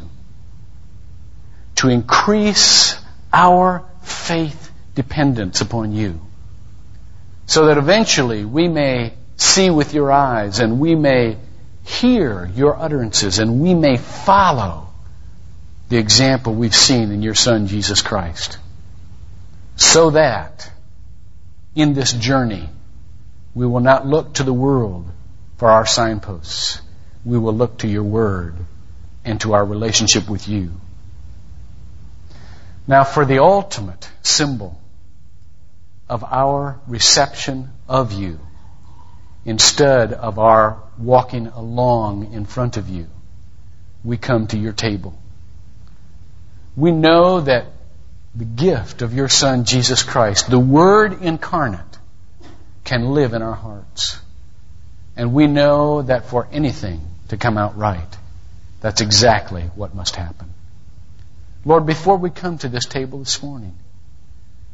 to 1.75 1.89
increase 1.89 2.97
our 3.33 3.85
faith 4.01 4.71
dependence 4.93 5.61
upon 5.61 5.91
you 5.91 6.21
so 7.45 7.67
that 7.67 7.77
eventually 7.77 8.45
we 8.45 8.67
may 8.67 9.13
see 9.37 9.69
with 9.69 9.93
your 9.93 10.11
eyes 10.11 10.59
and 10.59 10.79
we 10.79 10.95
may 10.95 11.37
hear 11.83 12.49
your 12.55 12.75
utterances 12.75 13.39
and 13.39 13.61
we 13.61 13.73
may 13.73 13.97
follow 13.97 14.87
the 15.89 15.97
example 15.97 16.53
we've 16.53 16.75
seen 16.75 17.11
in 17.11 17.21
your 17.21 17.35
Son, 17.35 17.67
Jesus 17.67 18.01
Christ. 18.01 18.57
So 19.75 20.11
that 20.11 20.71
in 21.75 21.93
this 21.93 22.11
journey, 22.11 22.69
we 23.55 23.65
will 23.65 23.79
not 23.79 24.05
look 24.05 24.33
to 24.33 24.43
the 24.43 24.53
world 24.53 25.09
for 25.57 25.71
our 25.71 25.85
signposts. 25.85 26.81
We 27.23 27.39
will 27.39 27.53
look 27.53 27.79
to 27.79 27.87
your 27.87 28.03
word 28.03 28.55
and 29.23 29.39
to 29.41 29.53
our 29.53 29.65
relationship 29.65 30.29
with 30.29 30.47
you. 30.47 30.73
Now, 32.85 33.03
for 33.05 33.25
the 33.25 33.41
ultimate 33.41 34.07
symbol 34.21 34.79
of 36.07 36.23
our 36.23 36.79
reception 36.85 37.69
of 37.87 38.11
you, 38.11 38.39
instead 39.45 40.13
of 40.13 40.37
our 40.37 40.83
walking 40.99 41.47
along 41.47 42.33
in 42.33 42.45
front 42.45 42.77
of 42.77 42.89
you, 42.89 43.07
we 44.03 44.17
come 44.17 44.47
to 44.47 44.57
your 44.57 44.73
table. 44.73 45.17
We 46.75 46.91
know 46.91 47.41
that 47.41 47.67
the 48.35 48.45
gift 48.45 49.01
of 49.01 49.13
your 49.13 49.29
Son, 49.29 49.63
Jesus 49.63 50.03
Christ, 50.03 50.49
the 50.49 50.59
Word 50.59 51.23
incarnate, 51.23 51.94
can 52.85 53.11
live 53.11 53.33
in 53.33 53.41
our 53.41 53.53
hearts. 53.53 54.19
And 55.17 55.33
we 55.33 55.47
know 55.47 56.03
that 56.03 56.27
for 56.27 56.47
anything 56.51 57.01
to 57.29 57.37
come 57.37 57.57
out 57.57 57.77
right, 57.77 58.17
that's 58.79 59.01
exactly 59.01 59.63
what 59.75 59.95
must 59.95 60.15
happen. 60.15 60.53
Lord, 61.65 61.85
before 61.85 62.17
we 62.17 62.29
come 62.29 62.59
to 62.59 62.69
this 62.69 62.85
table 62.85 63.19
this 63.19 63.41
morning, 63.41 63.75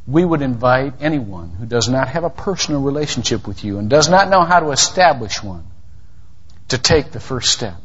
we 0.05 0.25
would 0.25 0.41
invite 0.41 0.95
anyone 0.99 1.51
who 1.51 1.65
does 1.65 1.87
not 1.87 2.09
have 2.09 2.23
a 2.23 2.29
personal 2.29 2.81
relationship 2.81 3.47
with 3.47 3.63
you 3.63 3.79
and 3.79 3.89
does 3.89 4.09
not 4.09 4.29
know 4.29 4.43
how 4.43 4.59
to 4.59 4.71
establish 4.71 5.41
one 5.41 5.65
to 6.69 6.77
take 6.77 7.11
the 7.11 7.19
first 7.19 7.51
step 7.51 7.79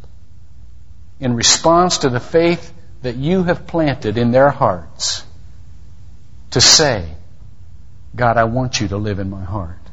in 1.20 1.34
response 1.34 1.98
to 1.98 2.08
the 2.08 2.20
faith 2.20 2.72
that 3.02 3.16
you 3.16 3.44
have 3.44 3.66
planted 3.66 4.18
in 4.18 4.32
their 4.32 4.50
hearts 4.50 5.24
to 6.50 6.60
say, 6.60 7.06
God, 8.14 8.36
I 8.36 8.44
want 8.44 8.80
you 8.80 8.88
to 8.88 8.96
live 8.96 9.18
in 9.18 9.30
my 9.30 9.44
heart. 9.44 9.85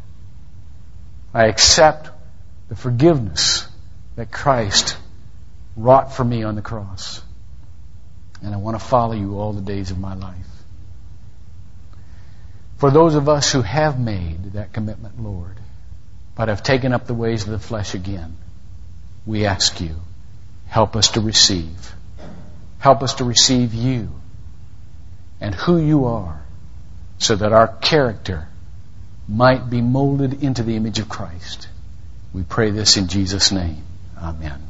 I 1.33 1.47
accept 1.47 2.09
the 2.69 2.75
forgiveness 2.75 3.67
that 4.15 4.31
Christ 4.31 4.97
wrought 5.75 6.13
for 6.13 6.23
me 6.23 6.43
on 6.43 6.55
the 6.55 6.61
cross. 6.61 7.21
And 8.41 8.53
I 8.53 8.57
want 8.57 8.79
to 8.79 8.85
follow 8.85 9.13
you 9.13 9.39
all 9.39 9.53
the 9.53 9.61
days 9.61 9.89
of 9.89 9.97
my 9.97 10.13
life. 10.13 10.47
For 12.77 12.91
those 12.91 13.15
of 13.15 13.29
us 13.29 13.51
who 13.51 13.61
have 13.61 13.99
made 13.99 14.53
that 14.53 14.73
commitment, 14.73 15.21
Lord, 15.21 15.57
but 16.35 16.49
have 16.49 16.63
taken 16.63 16.93
up 16.93 17.07
the 17.07 17.13
ways 17.13 17.43
of 17.43 17.49
the 17.49 17.59
flesh 17.59 17.93
again, 17.93 18.37
we 19.25 19.45
ask 19.45 19.79
you, 19.79 19.95
help 20.67 20.95
us 20.95 21.11
to 21.11 21.21
receive. 21.21 21.95
Help 22.79 23.01
us 23.01 23.15
to 23.15 23.23
receive 23.23 23.73
you 23.73 24.09
and 25.39 25.55
who 25.55 25.77
you 25.77 26.05
are 26.05 26.43
so 27.17 27.35
that 27.35 27.53
our 27.53 27.67
character 27.67 28.49
might 29.27 29.69
be 29.69 29.81
molded 29.81 30.43
into 30.43 30.63
the 30.63 30.75
image 30.75 30.99
of 30.99 31.09
Christ. 31.09 31.67
We 32.33 32.43
pray 32.43 32.71
this 32.71 32.97
in 32.97 33.07
Jesus' 33.07 33.51
name. 33.51 33.83
Amen. 34.17 34.61